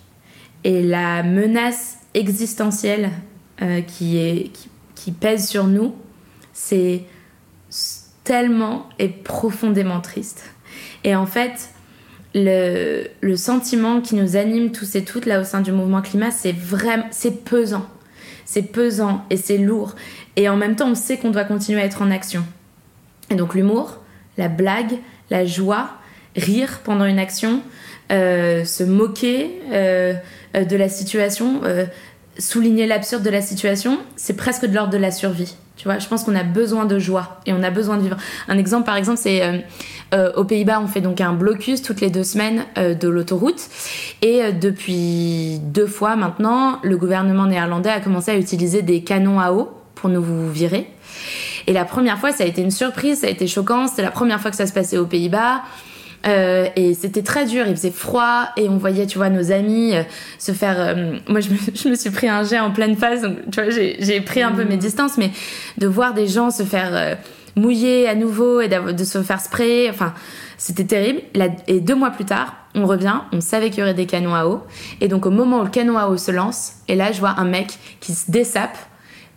[0.63, 3.09] et la menace existentielle
[3.87, 4.51] qui,
[4.95, 5.93] qui pèse sur nous,
[6.53, 7.03] c'est
[8.23, 10.43] tellement et profondément triste.
[11.03, 11.69] Et en fait,
[12.35, 16.51] le, sentiment qui nous anime tous et toutes là au sein du mouvement climat, c'est
[16.51, 17.87] vraiment, c'est pesant.
[18.45, 19.95] C'est pesant et c'est lourd.
[20.35, 22.45] Et en même temps, on sait qu'on doit continuer à être en action.
[23.31, 23.97] Et donc l'humour,
[24.37, 24.99] la blague,
[25.31, 25.89] la joie,
[26.35, 27.61] rire pendant une action,
[28.11, 30.13] euh, se moquer euh,
[30.53, 31.85] de la situation, euh,
[32.37, 35.55] souligner l'absurde de la situation, c'est presque de l'ordre de la survie.
[35.77, 38.17] Tu vois, je pense qu'on a besoin de joie et on a besoin de vivre.
[38.47, 39.57] Un exemple, par exemple, c'est euh,
[40.13, 43.61] euh, aux Pays-Bas, on fait donc un blocus toutes les deux semaines euh, de l'autoroute.
[44.21, 49.51] Et depuis deux fois maintenant, le gouvernement néerlandais a commencé à utiliser des canons à
[49.51, 50.89] eau pour nous virer.
[51.67, 53.87] Et la première fois, ça a été une surprise, ça a été choquant.
[53.87, 55.61] C'était la première fois que ça se passait aux Pays-Bas.
[56.27, 59.95] Euh, et c'était très dur, il faisait froid et on voyait, tu vois, nos amis
[59.95, 60.03] euh,
[60.39, 60.75] se faire.
[60.79, 63.61] Euh, moi, je me, je me, suis pris un jet en pleine face, donc tu
[63.61, 64.79] vois, j'ai pris un peu mes mm.
[64.79, 65.31] distances, mais
[65.77, 67.17] de voir des gens se faire
[67.55, 70.13] mouiller à nouveau et de se faire sprayer, enfin,
[70.57, 71.21] c'était terrible.
[71.67, 74.45] Et deux mois plus tard, on revient, on savait qu'il y aurait des canons à
[74.45, 74.63] eau,
[75.01, 77.35] et donc au moment où le canon à eau se lance, et là, je vois
[77.37, 78.77] un mec qui se dessape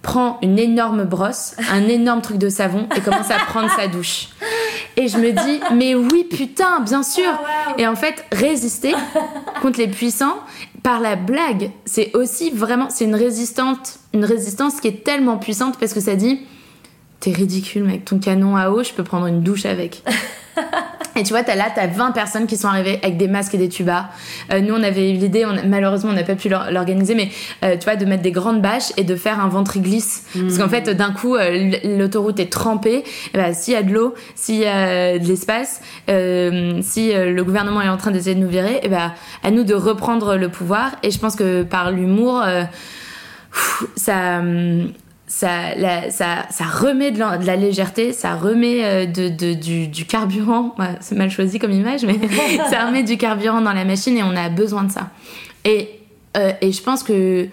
[0.03, 4.29] prend une énorme brosse, un énorme truc de savon et commence à prendre sa douche.
[4.97, 7.29] Et je me dis, mais oui, putain, bien sûr.
[7.29, 8.95] Ah, et en fait, résister
[9.63, 10.39] contre les puissants
[10.83, 15.79] par la blague, c'est aussi vraiment, c'est une résistante, une résistance qui est tellement puissante
[15.79, 16.41] parce que ça dit,
[17.21, 20.03] t'es ridicule, mec, ton canon à eau, je peux prendre une douche avec.
[21.17, 23.59] Et tu vois, as là, t'as 20 personnes qui sont arrivées avec des masques et
[23.59, 24.07] des tubas.
[24.53, 27.29] Euh, nous, on avait eu l'idée, malheureusement, on n'a pas pu l'organiser, mais
[27.65, 30.25] euh, tu vois, de mettre des grandes bâches et de faire un ventre-glisse.
[30.35, 30.71] Parce qu'en mmh.
[30.71, 33.03] fait, d'un coup, euh, l'autoroute est trempée.
[33.35, 37.89] Bah, s'il y a de l'eau, s'il y a de l'espace, si le gouvernement est
[37.89, 40.93] en train d'essayer de nous virer, et bah, à nous de reprendre le pouvoir.
[41.03, 42.45] Et je pense que par l'humour,
[43.97, 44.41] ça
[45.29, 45.75] ça,
[46.11, 51.15] ça, ça, remet de la, légèreté, ça remet euh, de, de, du, du, carburant, c'est
[51.15, 52.19] mal choisi comme image, mais
[52.71, 55.11] ça remet du carburant dans la machine et on a besoin de ça.
[55.67, 55.91] Et,
[56.37, 57.47] euh, et je pense que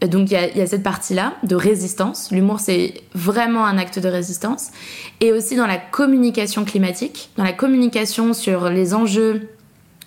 [0.00, 2.30] donc il y, y a, cette partie-là de résistance.
[2.32, 4.70] L'humour, c'est vraiment un acte de résistance.
[5.20, 9.50] Et aussi dans la communication climatique, dans la communication sur les enjeux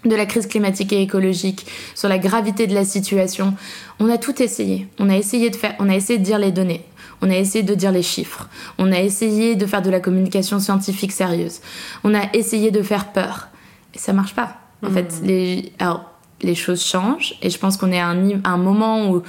[0.03, 3.53] de la crise climatique et écologique, sur la gravité de la situation.
[3.99, 4.87] On a tout essayé.
[4.99, 6.83] On a essayé de faire, on a essayé de dire les données
[7.23, 10.59] on a essayé de dire les chiffres, on a essayé de faire de la communication
[10.59, 11.61] scientifique sérieuse,
[12.03, 13.47] on a essayé de faire peur.
[13.95, 14.57] Et ça marche pas.
[14.85, 15.25] En fait, hmm.
[15.25, 16.11] les, alors,
[16.41, 19.23] les choses changent et je pense qu'on est à un, moment où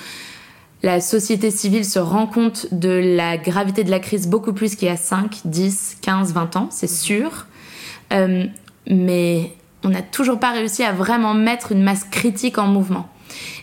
[0.82, 4.88] la société civile se rend compte de la gravité de la crise beaucoup plus qu'il
[4.88, 6.94] y a 5, 10, 15, 20 ans, c'est hmm.
[6.94, 7.46] sûr.
[8.12, 8.44] Euh,
[8.90, 9.52] mais
[9.84, 13.08] on n'a toujours pas réussi à vraiment mettre une masse critique en mouvement.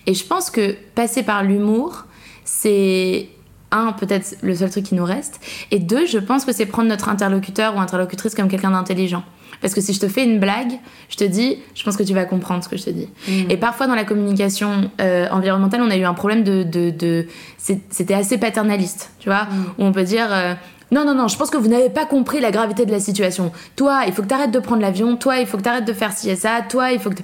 [0.07, 2.05] Et je pense que passer par l'humour,
[2.45, 3.27] c'est
[3.71, 5.39] un, peut-être le seul truc qui nous reste.
[5.71, 9.23] Et deux, je pense que c'est prendre notre interlocuteur ou interlocutrice comme quelqu'un d'intelligent.
[9.61, 12.13] Parce que si je te fais une blague, je te dis, je pense que tu
[12.13, 13.07] vas comprendre ce que je te dis.
[13.27, 13.51] Mm.
[13.51, 18.13] Et parfois dans la communication euh, environnementale, on a eu un problème de, de, c'était
[18.13, 19.65] assez paternaliste, tu vois, mm.
[19.77, 20.55] où on peut dire, euh,
[20.91, 23.51] non, non, non, je pense que vous n'avez pas compris la gravité de la situation.
[23.77, 25.15] Toi, il faut que tu arrêtes de prendre l'avion.
[25.15, 26.61] Toi, il faut que tu arrêtes de faire ci et ça.
[26.67, 27.15] Toi, il faut que.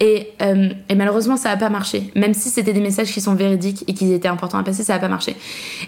[0.00, 2.10] Et, euh, et, malheureusement, ça n'a pas marché.
[2.16, 4.94] Même si c'était des messages qui sont véridiques et qui étaient importants à passer, ça
[4.94, 5.36] n'a pas marché.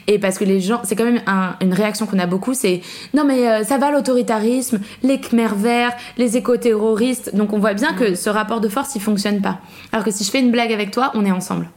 [0.07, 0.81] Et parce que les gens.
[0.85, 1.23] C'est quand même
[1.61, 2.83] une réaction qu'on a beaucoup c'est
[3.15, 7.35] non, mais euh, ça va l'autoritarisme, les Khmer verts, les éco-terroristes.
[7.35, 9.59] Donc on voit bien que ce rapport de force, il fonctionne pas.
[9.93, 11.69] Alors que si je fais une blague avec toi, on est ensemble.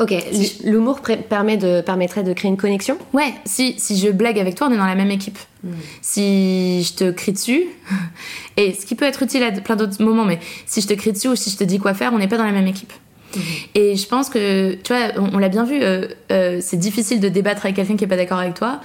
[0.00, 0.12] Ok,
[0.64, 4.66] l'humour permet de, permettrait de créer une connexion Ouais, si, si je blague avec toi,
[4.68, 5.38] on est dans la même équipe.
[5.62, 5.70] Hmm.
[6.02, 7.62] Si je te crie dessus,
[8.56, 11.12] et ce qui peut être utile à plein d'autres moments, mais si je te crie
[11.12, 12.92] dessus ou si je te dis quoi faire, on n'est pas dans la même équipe.
[13.36, 13.40] Hmm.
[13.76, 17.28] Et je pense que, tu vois, on, l'a bien vu, euh, euh, c'est difficile de
[17.28, 18.80] débattre avec quelqu'un qui n'est pas d'accord avec toi.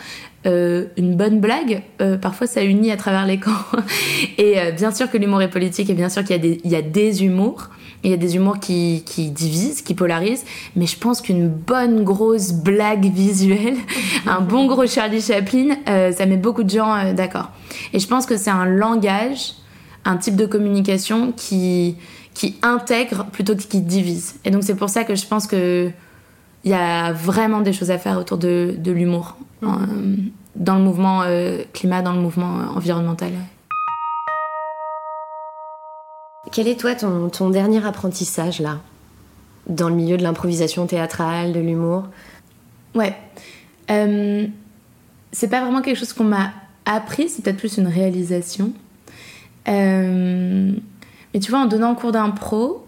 [0.46, 1.82] Euh, une bonne blague,
[2.22, 3.52] parfois ça unit à travers les camps.
[4.38, 7.24] et bien sûr que l'humour est politique et bien sûr qu'il y, y, a des
[7.24, 7.70] humours.
[8.04, 10.46] Il y a des humours qui, qui divisent, qui polarisent,
[10.76, 13.76] mais je pense qu'une bonne grosse blague visuelle,
[14.26, 17.52] un bon gros Charlie Chaplin, euh, ça met beaucoup de gens euh, d'accord.
[17.92, 19.54] Et je pense que c'est un langage,
[20.06, 21.98] un type de communication qui,
[22.34, 24.36] qui intègre plutôt que qui divise.
[24.46, 25.92] Et donc c'est pour ça que je pense que
[26.64, 29.68] il y a vraiment des choses à faire autour de, de l'humour mm.
[29.68, 30.16] euh,
[30.56, 31.24] dans le mouvement
[31.74, 33.32] climat, dans le mouvement environnemental.
[36.52, 38.80] Quel est toi ton, dernier apprentissage là?
[39.68, 42.08] Dans le milieu de l'improvisation théâtrale, de l'humour?
[42.96, 43.16] Ouais.
[43.92, 44.48] Euh,
[45.32, 46.54] c'est pas vraiment quelque chose qu'on m'a
[46.86, 48.74] appris, c'est peut-être plus une réalisation.
[49.68, 50.72] Euh,
[51.34, 52.88] mais tu vois, en donnant cours d'impro,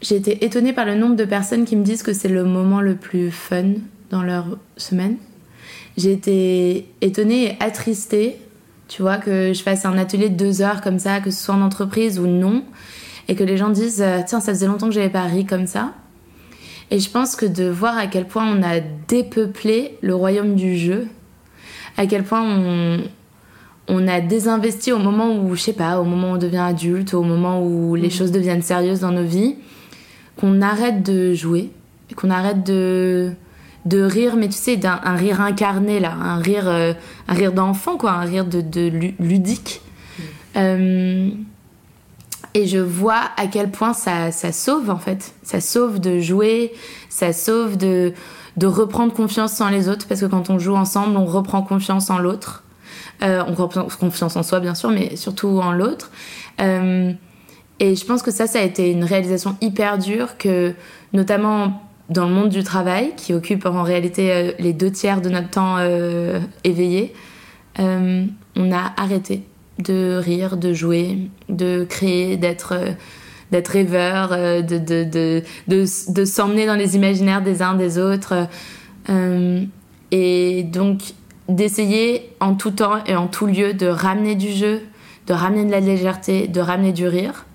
[0.00, 2.80] j'ai été étonnée par le nombre de personnes qui me disent que c'est le moment
[2.80, 3.74] le plus fun
[4.10, 5.16] dans leur semaine.
[5.96, 8.38] J'ai été étonnée et attristée,
[8.88, 11.54] tu vois, que je fasse un atelier de deux heures comme ça, que ce soit
[11.54, 12.64] en entreprise ou non,
[13.28, 15.66] et que les gens disent euh, Tiens, ça faisait longtemps que j'avais pas ri comme
[15.66, 15.92] ça.
[16.90, 20.76] Et je pense que de voir à quel point on a dépeuplé le royaume du
[20.76, 21.06] jeu,
[21.98, 23.02] à quel point on,
[23.88, 27.12] on a désinvesti au moment où, je sais pas, au moment où on devient adulte,
[27.12, 28.10] au moment où les mmh.
[28.10, 29.56] choses deviennent sérieuses dans nos vies,
[30.36, 31.70] qu'on arrête de jouer,
[32.16, 33.32] qu'on arrête de,
[33.88, 36.92] de rire, mais tu sais, d'un un rire incarné là, un rire, euh,
[37.26, 39.80] un rire d'enfant quoi, un rire de, de ludique.
[40.18, 40.22] Mmh.
[40.56, 41.30] Euh,
[42.54, 45.32] et je vois à quel point ça, ça, sauve en fait.
[45.42, 46.72] Ça sauve de jouer,
[47.08, 48.12] ça sauve de,
[48.56, 52.10] de reprendre confiance en les autres, parce que quand on joue ensemble, on reprend confiance
[52.10, 52.64] en l'autre.
[53.22, 56.10] Euh, on reprend confiance en soi bien sûr, mais surtout en l'autre.
[57.80, 60.74] Et je pense que ça, ça a été une réalisation hyper dure, que
[61.12, 65.28] notamment dans le monde du travail, qui occupe en réalité euh, les deux tiers de
[65.28, 65.76] notre temps
[66.64, 67.14] éveillé,
[67.78, 69.42] on a arrêté
[69.78, 72.74] de rire, de jouer, de créer, d'être
[73.52, 78.48] rêveur, de, s'emmener dans les imaginaires des uns des autres.
[80.10, 81.02] et donc,
[81.48, 84.82] d'essayer en tout temps et en tout lieu de ramener du jeu,
[85.26, 87.46] de ramener de la légèreté, de ramener du rire.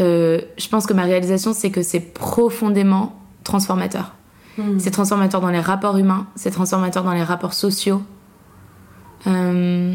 [0.00, 4.12] Euh, je pense que ma réalisation, c'est que c'est profondément transformateur.
[4.58, 4.78] Hmm.
[4.78, 8.02] C'est transformateur dans les rapports humains, c'est transformateur dans les rapports sociaux.
[9.26, 9.94] Euh,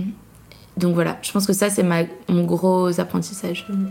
[0.78, 3.68] donc voilà, je pense que ça, c'est mon gros apprentissage.
[3.70, 3.88] Hmm.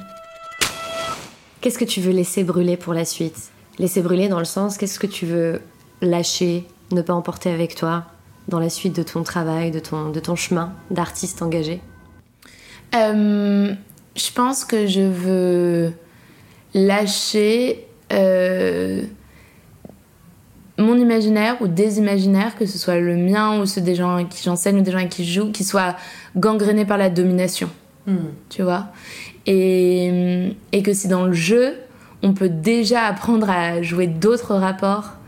[1.61, 3.51] Qu'est-ce que tu veux laisser brûler pour la suite?
[3.79, 5.61] Laisser brûler dans le sens, qu'est-ce que tu veux
[6.01, 8.05] lâcher, ne pas emporter avec toi
[8.47, 11.81] dans la suite de ton travail, de ton, de ton chemin d'artiste engagé?
[12.95, 13.75] Euh,
[14.17, 15.93] Je pense que je veux
[16.75, 19.05] lâcher euh,
[20.79, 24.43] mon imaginaire ou des imaginaires, que ce soit le mien ou ceux des gens qui
[24.43, 25.97] j'enseigne ou des gens qui jouent, qui soient
[26.37, 27.68] gangrénés par la domination.
[28.07, 28.31] Hmm.
[28.49, 28.87] Tu vois?
[29.47, 31.74] Et, et que si dans le jeu,
[32.22, 35.18] on peut déjà apprendre à jouer d'autres rapports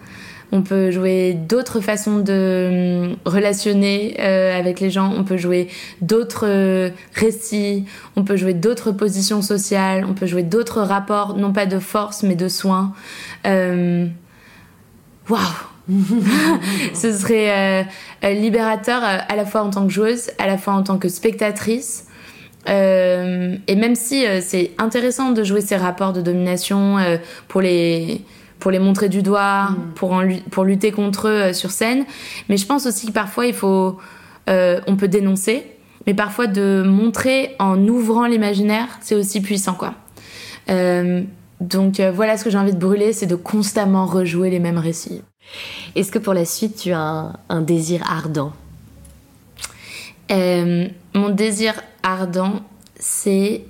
[0.52, 5.68] on peut jouer d'autres façons de hum, relationner euh, avec les gens, on peut jouer
[6.00, 7.84] d'autres euh, récits,
[8.16, 12.22] on peut jouer d'autres positions sociales, on peut jouer d'autres rapports, non pas de force
[12.22, 12.92] mais de soins.
[13.46, 14.06] Euh,
[15.28, 15.40] waouh
[16.94, 17.86] Ce serait
[18.22, 22.06] libérateur à la fois en tant que joueuse, à la fois en tant que spectatrice.
[22.68, 26.98] et même si c'est intéressant de jouer ces rapports de domination
[27.48, 28.22] pour les
[28.60, 29.92] pour les montrer du doigt, mm.
[29.96, 32.04] pour, pour lutter contre eux euh, sur scène.
[32.48, 33.98] Mais je pense aussi que parfois, il faut,
[34.48, 35.66] euh, on peut dénoncer,
[36.06, 39.94] mais parfois de montrer en ouvrant l'imaginaire, c'est aussi puissant, quoi.
[41.60, 44.78] Euh, donc voilà ce que j'ai envie de brûler, c'est de constamment rejouer les mêmes
[44.78, 45.22] récits.
[45.94, 48.52] Est-ce que pour la suite, tu as un, désir ardent?
[50.30, 52.60] Mon désir ardent,
[52.98, 53.64] c'est...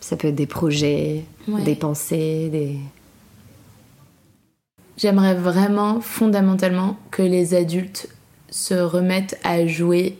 [0.00, 2.78] Ça peut être des projets, des pensées, des...
[4.96, 8.08] J'aimerais vraiment fondamentalement que les adultes
[8.50, 10.18] se remettent à jouer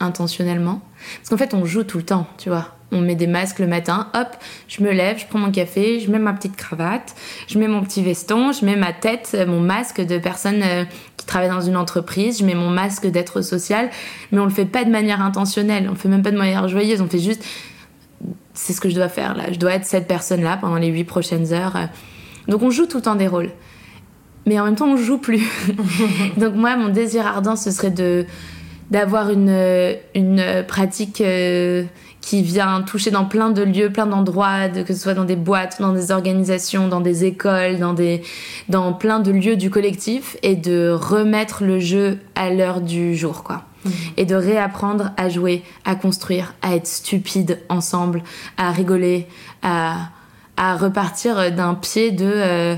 [0.00, 0.80] intentionnellement.
[1.18, 2.77] Parce qu'en fait, on joue tout le temps, tu vois.
[2.90, 4.28] On met des masques le matin, hop,
[4.66, 7.14] je me lève, je prends mon café, je mets ma petite cravate,
[7.46, 10.84] je mets mon petit veston, je mets ma tête, mon masque de personne euh,
[11.18, 13.90] qui travaille dans une entreprise, je mets mon masque d'être social,
[14.32, 16.66] mais on le fait pas de manière intentionnelle, on le fait même pas de manière
[16.66, 17.44] joyeuse, on fait juste
[18.54, 19.52] c'est ce que je dois faire là.
[19.52, 21.76] Je dois être cette personne-là pendant les huit prochaines heures.
[22.48, 23.50] Donc on joue tout le temps des rôles.
[24.46, 25.46] Mais en même temps, on joue plus.
[26.38, 28.26] Donc moi, mon désir ardent, ce serait de
[28.90, 31.84] d'avoir une, une pratique euh,
[32.28, 35.80] qui vient toucher dans plein de lieux, plein d'endroits, que ce soit dans des boîtes,
[35.80, 38.20] dans des organisations, dans des écoles, dans, des,
[38.68, 43.44] dans plein de lieux du collectif, et de remettre le jeu à l'heure du jour,
[43.44, 43.64] quoi
[44.18, 48.22] et de réapprendre à jouer, à construire, à être stupide ensemble,
[48.58, 49.26] à rigoler,
[49.62, 50.10] à,
[50.58, 52.74] à repartir d'un pied de, euh,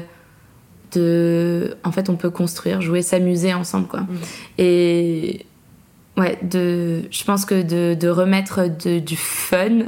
[0.92, 1.76] de.
[1.82, 4.01] En fait, on peut construire, jouer, s'amuser ensemble, quoi.
[4.01, 4.18] Mm.
[4.59, 5.46] Et.
[6.20, 9.78] Ouais, de, je pense que de, de remettre de, du fun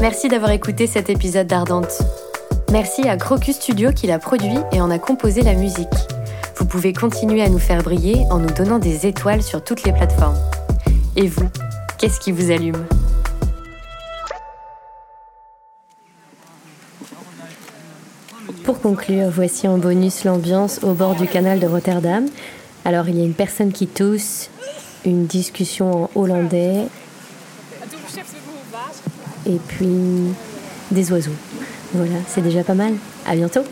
[0.00, 2.00] Merci d'avoir écouté cet épisode d'Ardente.
[2.70, 5.88] Merci à Crocus Studio qui l'a produit et en a composé la musique.
[6.58, 9.92] Vous pouvez continuer à nous faire briller en nous donnant des étoiles sur toutes les
[9.92, 10.36] plateformes.
[11.14, 11.48] Et vous,
[11.98, 12.84] qu'est-ce qui vous allume?
[18.64, 22.26] Pour conclure, voici en bonus l'ambiance au bord du canal de Rotterdam.
[22.84, 24.50] Alors il y a une personne qui tousse,
[25.04, 26.86] une discussion en hollandais,
[29.46, 30.34] et puis
[30.90, 31.30] des oiseaux.
[31.94, 32.94] Voilà, c'est déjà pas mal.
[33.26, 33.62] À bientôt.